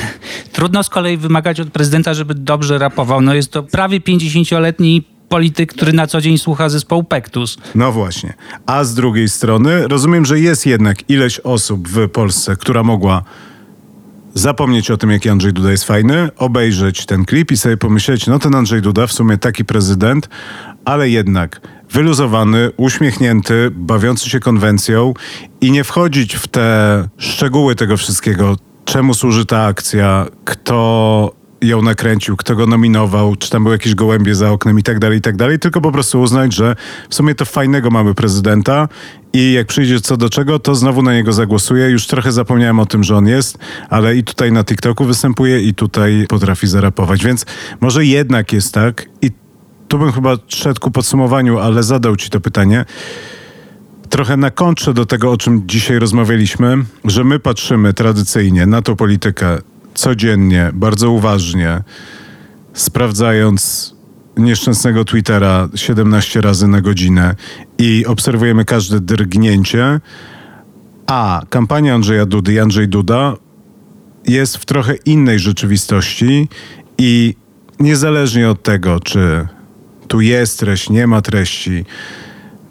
trudno 0.53 0.83
z 0.83 0.89
kolei 0.89 1.17
wymagać 1.17 1.59
od 1.59 1.69
prezydenta, 1.69 2.13
żeby 2.13 2.33
dobrze 2.33 2.77
rapował. 2.77 3.21
No 3.21 3.33
jest 3.33 3.51
to 3.51 3.63
prawie 3.63 3.99
50-letni 3.99 5.03
polityk, 5.29 5.73
który 5.73 5.93
na 5.93 6.07
co 6.07 6.21
dzień 6.21 6.37
słucha 6.37 6.69
zespołu 6.69 7.03
Pektus. 7.03 7.57
No 7.75 7.91
właśnie. 7.91 8.33
A 8.65 8.83
z 8.83 8.93
drugiej 8.93 9.29
strony 9.29 9.87
rozumiem, 9.87 10.25
że 10.25 10.39
jest 10.39 10.65
jednak 10.65 11.09
ileś 11.09 11.39
osób 11.39 11.87
w 11.87 12.09
Polsce, 12.09 12.55
która 12.55 12.83
mogła 12.83 13.23
zapomnieć 14.37 14.91
o 14.91 14.97
tym, 14.97 15.11
jaki 15.11 15.29
Andrzej 15.29 15.53
Duda 15.53 15.71
jest 15.71 15.83
fajny, 15.83 16.29
obejrzeć 16.37 17.05
ten 17.05 17.25
klip 17.25 17.51
i 17.51 17.57
sobie 17.57 17.77
pomyśleć, 17.77 18.27
no 18.27 18.39
ten 18.39 18.55
Andrzej 18.55 18.81
Duda 18.81 19.07
w 19.07 19.13
sumie 19.13 19.37
taki 19.37 19.65
prezydent, 19.65 20.29
ale 20.85 21.09
jednak 21.09 21.61
wyluzowany, 21.91 22.71
uśmiechnięty, 22.77 23.71
bawiący 23.71 24.29
się 24.29 24.39
konwencją 24.39 25.13
i 25.61 25.71
nie 25.71 25.83
wchodzić 25.83 26.35
w 26.35 26.47
te 26.47 27.07
szczegóły 27.17 27.75
tego 27.75 27.97
wszystkiego, 27.97 28.55
czemu 28.85 29.13
służy 29.13 29.45
ta 29.45 29.65
akcja, 29.65 30.25
kto 30.45 31.31
ją 31.61 31.81
nakręcił, 31.81 32.37
kto 32.37 32.55
go 32.55 32.65
nominował, 32.65 33.35
czy 33.35 33.49
tam 33.49 33.63
były 33.63 33.75
jakieś 33.75 33.95
gołębie 33.95 34.35
za 34.35 34.51
oknem 34.51 34.79
i 34.79 34.83
tak 34.83 34.99
dalej, 34.99 35.17
i 35.17 35.21
tak 35.21 35.37
dalej, 35.37 35.59
tylko 35.59 35.81
po 35.81 35.91
prostu 35.91 36.21
uznać, 36.21 36.53
że 36.53 36.75
w 37.09 37.15
sumie 37.15 37.35
to 37.35 37.45
fajnego 37.45 37.89
mamy 37.89 38.13
prezydenta 38.13 38.87
i 39.33 39.53
jak 39.53 39.67
przyjdzie 39.67 40.01
co 40.01 40.17
do 40.17 40.29
czego, 40.29 40.59
to 40.59 40.75
znowu 40.75 41.03
na 41.03 41.13
niego 41.13 41.33
zagłosuję. 41.33 41.89
Już 41.89 42.07
trochę 42.07 42.31
zapomniałem 42.31 42.79
o 42.79 42.85
tym, 42.85 43.03
że 43.03 43.15
on 43.15 43.27
jest, 43.27 43.57
ale 43.89 44.15
i 44.15 44.23
tutaj 44.23 44.51
na 44.51 44.63
TikToku 44.63 45.05
występuje 45.05 45.61
i 45.61 45.73
tutaj 45.73 46.25
potrafi 46.29 46.67
zarapować, 46.67 47.23
więc 47.23 47.45
może 47.81 48.05
jednak 48.05 48.53
jest 48.53 48.73
tak 48.73 49.05
i 49.21 49.31
tu 49.87 49.99
bym 49.99 50.11
chyba 50.11 50.37
szedł 50.47 50.79
ku 50.79 50.91
podsumowaniu, 50.91 51.59
ale 51.59 51.83
zadał 51.83 52.15
ci 52.15 52.29
to 52.29 52.39
pytanie 52.39 52.85
trochę 54.09 54.37
na 54.37 54.51
kontrze 54.51 54.93
do 54.93 55.05
tego, 55.05 55.31
o 55.31 55.37
czym 55.37 55.63
dzisiaj 55.65 55.99
rozmawialiśmy, 55.99 56.77
że 57.05 57.23
my 57.23 57.39
patrzymy 57.39 57.93
tradycyjnie 57.93 58.65
na 58.65 58.81
tą 58.81 58.95
politykę 58.95 59.57
codziennie, 59.97 60.71
bardzo 60.73 61.11
uważnie, 61.11 61.83
sprawdzając 62.73 63.95
nieszczęsnego 64.37 65.05
Twittera 65.05 65.69
17 65.75 66.41
razy 66.41 66.67
na 66.67 66.81
godzinę 66.81 67.35
i 67.77 68.05
obserwujemy 68.05 68.65
każde 68.65 68.99
drgnięcie, 68.99 69.99
a 71.07 71.41
kampania 71.49 71.95
Andrzeja 71.95 72.25
Dudy 72.25 72.53
i 72.53 72.59
Andrzej 72.59 72.87
Duda 72.87 73.33
jest 74.27 74.57
w 74.57 74.65
trochę 74.65 74.95
innej 74.95 75.39
rzeczywistości 75.39 76.49
i 76.97 77.35
niezależnie 77.79 78.49
od 78.49 78.63
tego, 78.63 78.99
czy 78.99 79.47
tu 80.07 80.21
jest 80.21 80.59
treść, 80.59 80.89
nie 80.89 81.07
ma 81.07 81.21
treści, 81.21 81.85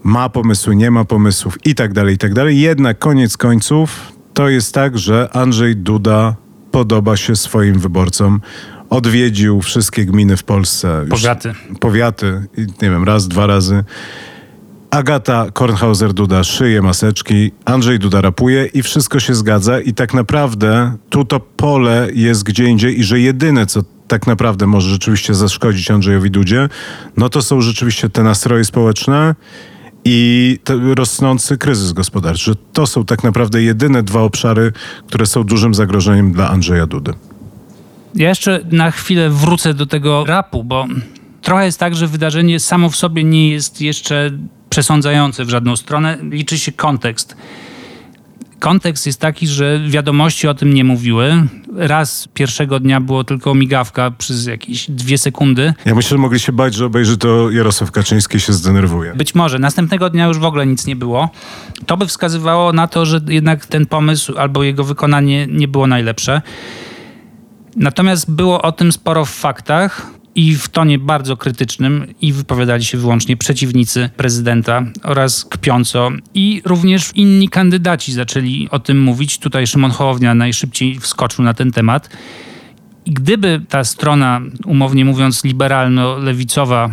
ma 0.03 0.29
pomysły, 0.29 0.77
nie 0.77 0.91
ma 0.91 1.05
pomysłów 1.05 1.67
i 1.67 1.75
tak 1.75 1.93
dalej, 1.93 2.15
i 2.15 2.19
tak 2.19 2.35
dalej, 2.35 2.61
jednak 2.61 2.99
koniec 2.99 3.37
końców 3.37 4.12
to 4.35 4.49
jest 4.49 4.75
tak, 4.75 4.99
że 4.99 5.29
Andrzej 5.33 5.77
Duda 5.77 6.46
podoba 6.77 7.17
się 7.17 7.37
swoim 7.37 7.79
wyborcom. 7.79 8.41
Odwiedził 8.91 9.62
wszystkie 9.62 10.05
gminy 10.05 10.37
w 10.37 10.45
Polsce. 10.45 11.07
Powiaty. 11.11 11.53
Powiaty, 11.81 12.47
nie 12.59 12.91
wiem, 12.91 13.05
raz, 13.05 13.29
dwa 13.29 13.47
razy. 13.47 13.85
Agata 14.91 15.47
Kornhauser-Duda 15.55 16.45
szyje 16.45 16.83
maseczki, 16.83 17.53
Andrzej 17.65 17.99
Duda 17.99 18.21
rapuje 18.21 18.67
i 18.67 18.83
wszystko 18.83 19.21
się 19.21 19.35
zgadza 19.35 19.81
i 19.81 19.93
tak 19.93 20.15
naprawdę 20.15 20.97
tu 21.11 21.25
to 21.25 21.41
pole 21.41 22.09
jest 22.15 22.43
gdzie 22.43 22.65
indziej 22.65 23.01
i 23.01 23.05
że 23.05 23.21
jedyne, 23.21 23.67
co 23.67 23.81
tak 24.09 24.27
naprawdę 24.27 24.67
może 24.67 24.91
rzeczywiście 24.91 25.35
zaszkodzić 25.35 25.91
Andrzejowi 25.91 26.31
Dudzie, 26.31 26.69
no 27.17 27.29
to 27.29 27.43
są 27.43 27.61
rzeczywiście 27.61 28.09
te 28.09 28.23
nastroje 28.23 28.65
społeczne 28.65 29.35
i 30.09 30.59
rosnący 30.95 31.59
kryzys 31.59 31.92
gospodarczy. 31.92 32.55
To 32.73 32.87
są 32.87 33.05
tak 33.05 33.25
naprawdę 33.25 33.62
jedyne 33.62 34.03
dwa 34.03 34.21
obszary, 34.21 34.73
które 35.07 35.27
są 35.27 35.45
dużym 35.45 35.75
zagrożeniem 35.75 36.33
dla 36.33 36.51
Andrzeja 36.51 36.87
Dudy. 36.87 37.12
Ja 38.14 38.29
jeszcze 38.29 38.61
na 38.73 38.90
chwilę 38.90 39.31
wrócę 39.31 39.75
do 39.75 39.87
tego 39.87 40.25
rapu, 40.25 40.64
bo 40.64 40.87
trochę 41.42 41.64
jest 41.64 41.79
tak, 41.79 41.95
że 41.95 42.07
wydarzenie 42.07 42.61
samo 42.61 42.90
w 42.90 42.97
sobie 42.97 43.25
nie 43.25 43.51
jest 43.51 43.81
jeszcze 43.81 44.31
przesądzające 44.71 45.45
w 45.45 45.51
żadną 45.51 45.77
stronę. 45.77 46.19
Liczy 46.31 46.59
się 46.59 46.73
kontekst. 46.73 47.37
Kontekst 48.59 49.07
jest 49.07 49.21
taki, 49.21 49.47
że 49.47 49.81
wiadomości 49.88 50.49
o 50.49 50.55
tym 50.55 50.75
nie 50.75 50.85
mówiły. 50.85 51.47
Raz 51.77 52.29
pierwszego 52.35 52.81
dnia 52.81 53.01
było 53.01 53.25
tylko 53.25 53.55
migawka 53.55 54.11
przez 54.11 54.47
jakieś 54.47 54.90
dwie 54.90 55.19
sekundy. 55.19 55.75
Ja 55.85 55.95
myślę, 55.95 56.09
że 56.09 56.19
mogli 56.19 56.40
się 56.40 56.53
bać, 56.53 56.75
że 56.75 56.87
obejrzy 56.87 57.19
to 57.19 57.51
Jarosław 57.51 57.90
Kaczyński 57.90 58.40
się 58.40 58.53
zdenerwuje. 58.53 59.14
Być 59.14 59.35
może. 59.35 59.59
Następnego 59.59 60.11
dnia 60.11 60.27
już 60.27 60.38
w 60.38 60.45
ogóle 60.45 60.66
nic 60.66 60.87
nie 60.87 60.97
było. 60.97 61.31
To 61.87 61.97
by 61.97 62.07
wskazywało 62.07 62.73
na 62.73 62.87
to, 62.87 63.07
że 63.07 63.21
jednak 63.29 63.66
ten 63.66 63.87
pomysł 63.87 64.38
albo 64.38 64.62
jego 64.62 64.85
wykonanie 64.85 65.47
nie 65.51 65.69
było 65.69 65.87
najlepsze. 65.87 66.42
Natomiast 67.77 68.31
było 68.31 68.62
o 68.62 68.73
tym 68.73 68.92
sporo 68.92 69.25
w 69.25 69.31
faktach 69.31 70.15
i 70.37 70.55
w 70.55 70.68
tonie 70.68 70.99
bardzo 70.99 71.37
krytycznym 71.37 72.14
i 72.20 72.33
wypowiadali 72.33 72.85
się 72.85 72.99
wyłącznie 72.99 73.37
przeciwnicy 73.37 74.11
prezydenta 74.16 74.83
oraz 75.03 75.44
kpiąco 75.44 76.11
i 76.35 76.62
również 76.64 77.11
inni 77.14 77.49
kandydaci 77.49 78.12
zaczęli 78.12 78.68
o 78.70 78.79
tym 78.79 79.03
mówić. 79.03 79.38
Tutaj 79.38 79.66
Szymon 79.66 79.90
Hołownia 79.90 80.35
najszybciej 80.35 81.01
wskoczył 81.01 81.44
na 81.44 81.55
ten 81.55 81.72
temat. 81.72 82.11
I 83.05 83.12
gdyby 83.12 83.62
ta 83.68 83.85
strona, 83.85 84.40
umownie 84.64 85.05
mówiąc, 85.05 85.44
liberalno-lewicowa 85.44 86.90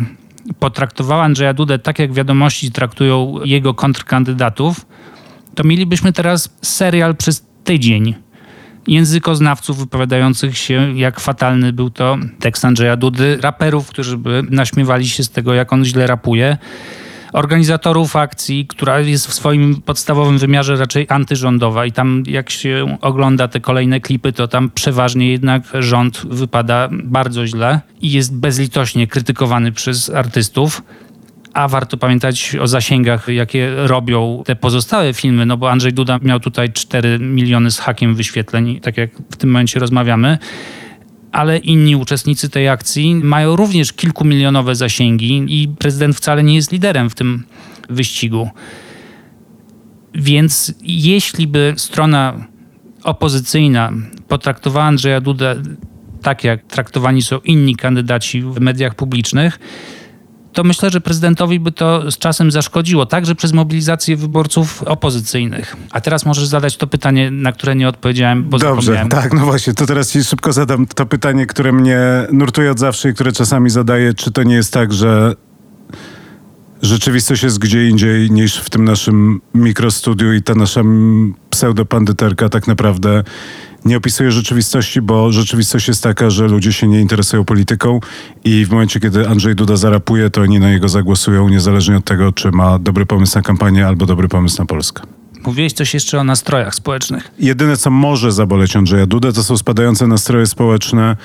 potraktowała 0.58 1.24
Andrzeja 1.24 1.54
Dudę 1.54 1.78
tak, 1.78 1.98
jak 1.98 2.12
wiadomości 2.12 2.72
traktują 2.72 3.40
jego 3.44 3.74
kontrkandydatów, 3.74 4.86
to 5.54 5.64
mielibyśmy 5.64 6.12
teraz 6.12 6.56
serial 6.62 7.16
przez 7.16 7.46
tydzień 7.64 8.14
językoznawców 8.88 9.78
wypowiadających 9.78 10.58
się, 10.58 10.98
jak 10.98 11.20
fatalny 11.20 11.72
był 11.72 11.90
to 11.90 12.18
tekst 12.40 12.64
Andrzeja 12.64 12.96
Dudy, 12.96 13.38
raperów, 13.40 13.88
którzy 13.88 14.18
by 14.18 14.42
naśmiewali 14.50 15.08
się 15.08 15.24
z 15.24 15.30
tego, 15.30 15.54
jak 15.54 15.72
on 15.72 15.84
źle 15.84 16.06
rapuje 16.06 16.58
organizatorów 17.34 18.16
akcji, 18.16 18.66
która 18.66 19.00
jest 19.00 19.26
w 19.26 19.34
swoim 19.34 19.82
podstawowym 19.82 20.38
wymiarze 20.38 20.76
raczej 20.76 21.06
antyrządowa 21.08 21.86
i 21.86 21.92
tam 21.92 22.22
jak 22.26 22.50
się 22.50 22.96
ogląda 23.00 23.48
te 23.48 23.60
kolejne 23.60 24.00
klipy, 24.00 24.32
to 24.32 24.48
tam 24.48 24.70
przeważnie 24.70 25.30
jednak 25.30 25.62
rząd 25.78 26.22
wypada 26.26 26.88
bardzo 26.92 27.46
źle 27.46 27.80
i 28.02 28.12
jest 28.12 28.36
bezlitośnie 28.36 29.06
krytykowany 29.06 29.72
przez 29.72 30.10
artystów 30.10 30.82
a 31.54 31.68
warto 31.68 31.96
pamiętać 31.96 32.56
o 32.60 32.66
zasięgach, 32.66 33.28
jakie 33.28 33.70
robią 33.76 34.42
te 34.46 34.56
pozostałe 34.56 35.14
filmy, 35.14 35.46
no 35.46 35.56
bo 35.56 35.70
Andrzej 35.70 35.92
Duda 35.92 36.18
miał 36.22 36.40
tutaj 36.40 36.72
4 36.72 37.18
miliony 37.18 37.70
z 37.70 37.78
hakiem 37.78 38.14
wyświetleń, 38.14 38.80
tak 38.80 38.96
jak 38.96 39.10
w 39.30 39.36
tym 39.36 39.50
momencie 39.50 39.80
rozmawiamy 39.80 40.38
ale 41.34 41.58
inni 41.58 41.96
uczestnicy 41.96 42.48
tej 42.48 42.68
akcji 42.68 43.14
mają 43.14 43.56
również 43.56 43.92
kilkumilionowe 43.92 44.74
zasięgi 44.74 45.44
i 45.48 45.68
prezydent 45.68 46.16
wcale 46.16 46.42
nie 46.42 46.54
jest 46.54 46.72
liderem 46.72 47.10
w 47.10 47.14
tym 47.14 47.44
wyścigu. 47.90 48.50
Więc 50.14 50.74
jeśli 50.82 51.46
by 51.46 51.74
strona 51.76 52.46
opozycyjna 53.04 53.92
potraktowała 54.28 54.86
Andrzeja 54.86 55.20
Dudę 55.20 55.62
tak, 56.22 56.44
jak 56.44 56.66
traktowani 56.66 57.22
są 57.22 57.38
inni 57.38 57.76
kandydaci 57.76 58.42
w 58.42 58.60
mediach 58.60 58.94
publicznych, 58.94 59.58
to 60.54 60.64
myślę, 60.64 60.90
że 60.90 61.00
prezydentowi 61.00 61.60
by 61.60 61.72
to 61.72 62.10
z 62.10 62.18
czasem 62.18 62.50
zaszkodziło, 62.50 63.06
także 63.06 63.34
przez 63.34 63.52
mobilizację 63.52 64.16
wyborców 64.16 64.82
opozycyjnych. 64.82 65.76
A 65.90 66.00
teraz 66.00 66.26
możesz 66.26 66.46
zadać 66.46 66.76
to 66.76 66.86
pytanie, 66.86 67.30
na 67.30 67.52
które 67.52 67.76
nie 67.76 67.88
odpowiedziałem, 67.88 68.44
bo 68.44 68.58
Dobrze, 68.58 69.06
tak, 69.10 69.32
no 69.32 69.44
właśnie, 69.44 69.74
to 69.74 69.86
teraz 69.86 70.10
ci 70.10 70.24
szybko 70.24 70.52
zadam 70.52 70.86
to 70.86 71.06
pytanie, 71.06 71.46
które 71.46 71.72
mnie 71.72 71.98
nurtuje 72.32 72.70
od 72.70 72.78
zawsze 72.78 73.08
i 73.10 73.14
które 73.14 73.32
czasami 73.32 73.70
zadaję. 73.70 74.14
Czy 74.14 74.32
to 74.32 74.42
nie 74.42 74.54
jest 74.54 74.72
tak, 74.72 74.92
że 74.92 75.34
rzeczywistość 76.82 77.42
jest 77.42 77.58
gdzie 77.58 77.88
indziej 77.88 78.30
niż 78.30 78.56
w 78.56 78.70
tym 78.70 78.84
naszym 78.84 79.40
mikrostudiu 79.54 80.32
i 80.32 80.42
ta 80.42 80.54
nasza 80.54 80.80
pseudopandyterka 81.50 82.48
tak 82.48 82.66
naprawdę 82.66 83.24
nie 83.84 83.96
opisuje 83.96 84.32
rzeczywistości, 84.32 85.00
bo 85.00 85.32
rzeczywistość 85.32 85.88
jest 85.88 86.02
taka, 86.02 86.30
że 86.30 86.48
ludzie 86.48 86.72
się 86.72 86.88
nie 86.88 87.00
interesują 87.00 87.44
polityką 87.44 88.00
i 88.44 88.66
w 88.66 88.70
momencie, 88.70 89.00
kiedy 89.00 89.28
Andrzej 89.28 89.54
Duda 89.54 89.76
zarapuje, 89.76 90.30
to 90.30 90.40
oni 90.40 90.60
na 90.60 90.70
niego 90.70 90.88
zagłosują, 90.88 91.48
niezależnie 91.48 91.96
od 91.96 92.04
tego, 92.04 92.32
czy 92.32 92.50
ma 92.50 92.78
dobry 92.78 93.06
pomysł 93.06 93.38
na 93.38 93.42
kampanię 93.42 93.86
albo 93.86 94.06
dobry 94.06 94.28
pomysł 94.28 94.58
na 94.58 94.66
Polskę. 94.66 95.02
Mówiłeś 95.46 95.72
coś 95.72 95.94
jeszcze 95.94 96.18
o 96.18 96.24
nastrojach 96.24 96.74
społecznych. 96.74 97.30
Jedyne, 97.38 97.76
co 97.76 97.90
może 97.90 98.32
zaboleć 98.32 98.76
Andrzeja 98.76 99.06
Dudę, 99.06 99.32
to 99.32 99.44
są 99.44 99.56
spadające 99.56 100.06
nastroje 100.06 100.46
społeczne 100.46 101.16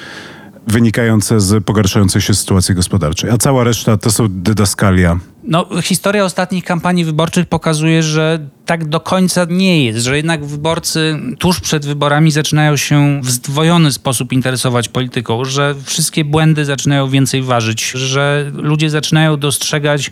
wynikające 0.68 1.40
z 1.40 1.64
pogarszającej 1.64 2.22
się 2.22 2.34
sytuacji 2.34 2.76
gospodarczej, 2.76 3.30
a 3.30 3.38
cała 3.38 3.64
reszta 3.64 3.98
to 3.98 4.12
są 4.12 4.28
dydaskalia. 4.30 5.20
No, 5.50 5.68
historia 5.82 6.26
ostatnich 6.26 6.64
kampanii 6.64 7.06
wyborczych 7.06 7.46
pokazuje, 7.46 8.04
że 8.04 8.40
tak 8.66 8.90
do 8.90 9.00
końca 9.00 9.46
nie 9.50 9.86
jest, 9.86 10.00
że 10.00 10.18
jednak 10.18 10.46
wyborcy 10.46 11.20
tuż 11.40 11.60
przed 11.60 11.86
wyborami 11.86 12.32
zaczynają 12.32 12.78
się 12.78 13.22
w 13.24 13.32
zdwojony 13.32 13.92
sposób 13.92 14.34
interesować 14.34 14.90
polityką, 14.90 15.46
że 15.46 15.76
wszystkie 15.84 16.26
błędy 16.26 16.66
zaczynają 16.66 17.10
więcej 17.10 17.42
ważyć, 17.42 17.92
że 17.92 18.52
ludzie 18.54 18.90
zaczynają 18.90 19.38
dostrzegać 19.38 20.12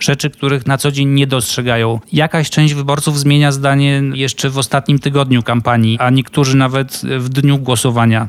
rzeczy, 0.00 0.30
których 0.30 0.66
na 0.66 0.78
co 0.78 0.92
dzień 0.92 1.08
nie 1.08 1.26
dostrzegają. 1.26 2.00
Jakaś 2.12 2.50
część 2.50 2.74
wyborców 2.74 3.18
zmienia 3.18 3.52
zdanie 3.52 4.02
jeszcze 4.14 4.50
w 4.50 4.58
ostatnim 4.58 4.98
tygodniu 4.98 5.42
kampanii, 5.42 5.98
a 6.00 6.10
niektórzy 6.10 6.56
nawet 6.56 7.02
w 7.18 7.28
dniu 7.28 7.58
głosowania. 7.58 8.28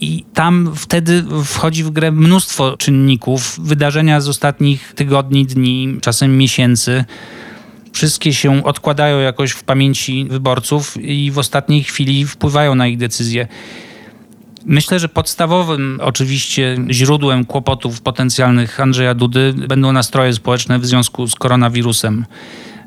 I 0.00 0.24
tam 0.34 0.72
wtedy 0.76 1.24
wchodzi 1.44 1.84
w 1.84 1.90
grę 1.90 2.12
mnóstwo 2.12 2.76
czynników, 2.76 3.60
wydarzenia 3.62 4.20
z 4.20 4.28
ostatnich 4.28 4.92
tygodni, 4.96 5.46
dni, 5.46 5.98
czasem 6.00 6.38
miesięcy. 6.38 7.04
Wszystkie 7.92 8.34
się 8.34 8.64
odkładają 8.64 9.20
jakoś 9.20 9.50
w 9.50 9.64
pamięci 9.64 10.24
wyborców 10.24 10.96
i 10.96 11.30
w 11.30 11.38
ostatniej 11.38 11.82
chwili 11.82 12.26
wpływają 12.26 12.74
na 12.74 12.86
ich 12.86 12.98
decyzje. 12.98 13.48
Myślę, 14.64 14.98
że 14.98 15.08
podstawowym 15.08 15.98
oczywiście 16.02 16.76
źródłem 16.90 17.44
kłopotów 17.44 18.00
potencjalnych 18.00 18.80
Andrzeja 18.80 19.14
Dudy 19.14 19.54
będą 19.68 19.92
nastroje 19.92 20.32
społeczne 20.32 20.78
w 20.78 20.86
związku 20.86 21.26
z 21.26 21.34
koronawirusem 21.34 22.24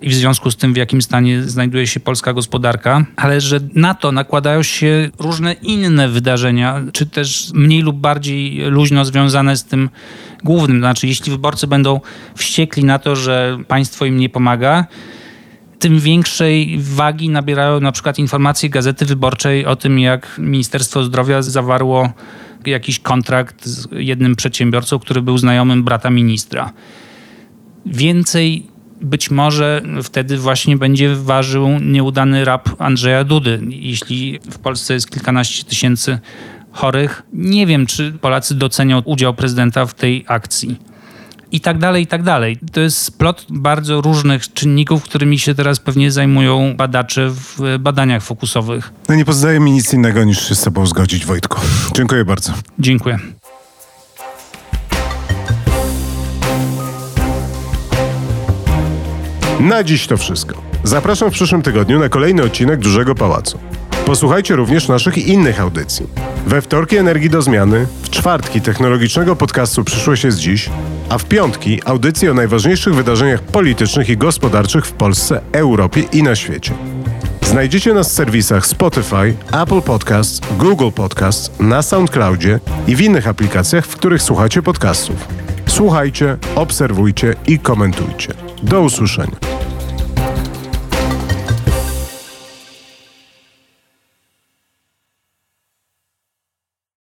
i 0.04 0.10
w 0.10 0.14
związku 0.14 0.52
z 0.52 0.56
tym, 0.56 0.74
w 0.74 0.78
jakim 0.78 1.02
stanie 1.02 1.44
znajduje 1.44 1.88
się 1.88 2.00
polska 2.00 2.34
gospodarka, 2.34 3.06
ale 3.16 3.42
że 3.42 3.60
na 3.74 3.94
to 3.94 4.12
nakładają 4.12 4.64
się 4.64 5.10
różne 5.20 5.54
inne 5.54 6.10
wydarzenia, 6.10 6.82
czy 6.92 7.06
też 7.06 7.52
mniej 7.54 7.82
lub 7.82 7.98
bardziej 7.98 8.58
luźno 8.58 9.06
związane 9.06 9.58
z 9.58 9.64
tym 9.64 9.90
głównym. 10.44 10.80
Znaczy, 10.80 11.08
jeśli 11.08 11.32
wyborcy 11.32 11.68
będą 11.68 12.02
wściekli 12.36 12.84
na 12.84 13.00
to, 13.00 13.16
że 13.16 13.58
państwo 13.68 14.06
im 14.06 14.18
nie 14.18 14.30
pomaga, 14.30 14.86
tym 15.80 16.00
większej 16.00 16.78
wagi 16.80 17.30
nabierają 17.30 17.80
na 17.80 17.92
przykład 17.92 18.20
informacje 18.20 18.70
Gazety 18.70 19.06
Wyborczej 19.06 19.66
o 19.66 19.76
tym, 19.76 20.00
jak 20.00 20.36
Ministerstwo 20.38 21.04
Zdrowia 21.04 21.42
zawarło 21.42 22.14
jakiś 22.66 23.00
kontrakt 23.00 23.66
z 23.66 23.88
jednym 23.92 24.36
przedsiębiorcą, 24.36 25.00
który 25.00 25.22
był 25.22 25.38
znajomym 25.38 25.84
brata 25.84 26.10
ministra. 26.10 26.74
Więcej 27.86 28.73
być 29.04 29.32
może 29.32 29.82
wtedy 30.04 30.38
właśnie 30.38 30.78
będzie 30.78 31.16
ważył 31.16 31.80
nieudany 31.80 32.46
rap 32.46 32.70
Andrzeja 32.80 33.24
Dudy. 33.24 33.62
Jeśli 33.70 34.40
w 34.52 34.60
Polsce 34.60 34.94
jest 34.94 35.12
kilkanaście 35.12 35.64
tysięcy 35.64 36.20
chorych, 36.72 37.24
nie 37.34 37.68
wiem, 37.68 37.86
czy 37.86 38.12
Polacy 38.12 38.56
docenią 38.56 39.02
udział 39.06 39.34
prezydenta 39.34 39.86
w 39.86 39.94
tej 39.94 40.26
akcji 40.28 40.78
i 41.52 41.62
tak 41.62 41.78
dalej, 41.78 42.04
i 42.04 42.08
tak 42.08 42.24
dalej. 42.24 42.58
To 42.72 42.80
jest 42.80 42.98
splot 42.98 43.46
bardzo 43.50 44.02
różnych 44.02 44.54
czynników, 44.54 45.04
którymi 45.04 45.40
się 45.40 45.56
teraz 45.56 45.80
pewnie 45.80 46.12
zajmują 46.12 46.76
badacze 46.78 47.30
w 47.30 47.78
badaniach 47.80 48.24
fokusowych. 48.24 48.94
No 49.10 49.16
nie 49.16 49.26
pozostaje 49.26 49.60
mi 49.60 49.72
nic 49.72 49.94
innego 49.94 50.24
niż 50.24 50.50
się 50.50 50.56
z 50.56 50.60
sobą 50.60 50.86
zgodzić, 50.86 51.26
Wojtku. 51.26 51.62
Dziękuję 51.96 52.26
bardzo. 52.26 52.54
Dziękuję. 52.80 53.20
Na 59.60 59.84
dziś 59.84 60.08
to 60.08 60.18
wszystko. 60.18 60.62
Zapraszam 60.84 61.30
w 61.30 61.34
przyszłym 61.34 61.62
tygodniu 61.62 62.00
na 62.00 62.10
kolejny 62.10 62.44
odcinek 62.44 62.80
Dużego 62.80 63.16
Pałacu. 63.16 63.60
Posłuchajcie 64.06 64.56
również 64.56 64.88
naszych 64.88 65.18
innych 65.18 65.62
audycji. 65.62 66.08
We 66.48 66.62
wtorki 66.62 66.98
Energii 66.98 67.30
do 67.30 67.42
Zmiany, 67.42 67.88
w 68.04 68.10
czwartki 68.10 68.62
technologicznego 68.62 69.36
podcastu 69.36 69.84
Przyszłość 69.84 70.24
jest 70.24 70.38
dziś, 70.38 70.70
a 71.10 71.18
w 71.18 71.26
piątki 71.26 71.82
audycji 71.86 72.30
o 72.30 72.34
najważniejszych 72.34 72.96
wydarzeniach 72.96 73.42
politycznych 73.42 74.10
i 74.10 74.18
gospodarczych 74.18 74.86
w 74.86 74.92
Polsce, 74.92 75.42
Europie 75.52 76.04
i 76.12 76.24
na 76.24 76.36
świecie. 76.36 76.74
Znajdziecie 77.42 77.94
nas 77.94 78.10
w 78.10 78.14
serwisach 78.14 78.66
Spotify, 78.66 79.34
Apple 79.52 79.82
Podcasts, 79.82 80.42
Google 80.58 80.92
Podcasts, 80.96 81.52
na 81.60 81.82
SoundCloudzie 81.82 82.60
i 82.88 82.96
w 82.96 83.02
innych 83.02 83.28
aplikacjach, 83.28 83.86
w 83.86 83.96
których 83.96 84.22
słuchacie 84.22 84.62
podcastów. 84.62 85.28
Słuchajcie, 85.66 86.38
obserwujcie 86.56 87.36
i 87.48 87.60
komentujcie. 87.60 88.53
Do 88.64 88.82
usłyszenia. 88.82 89.53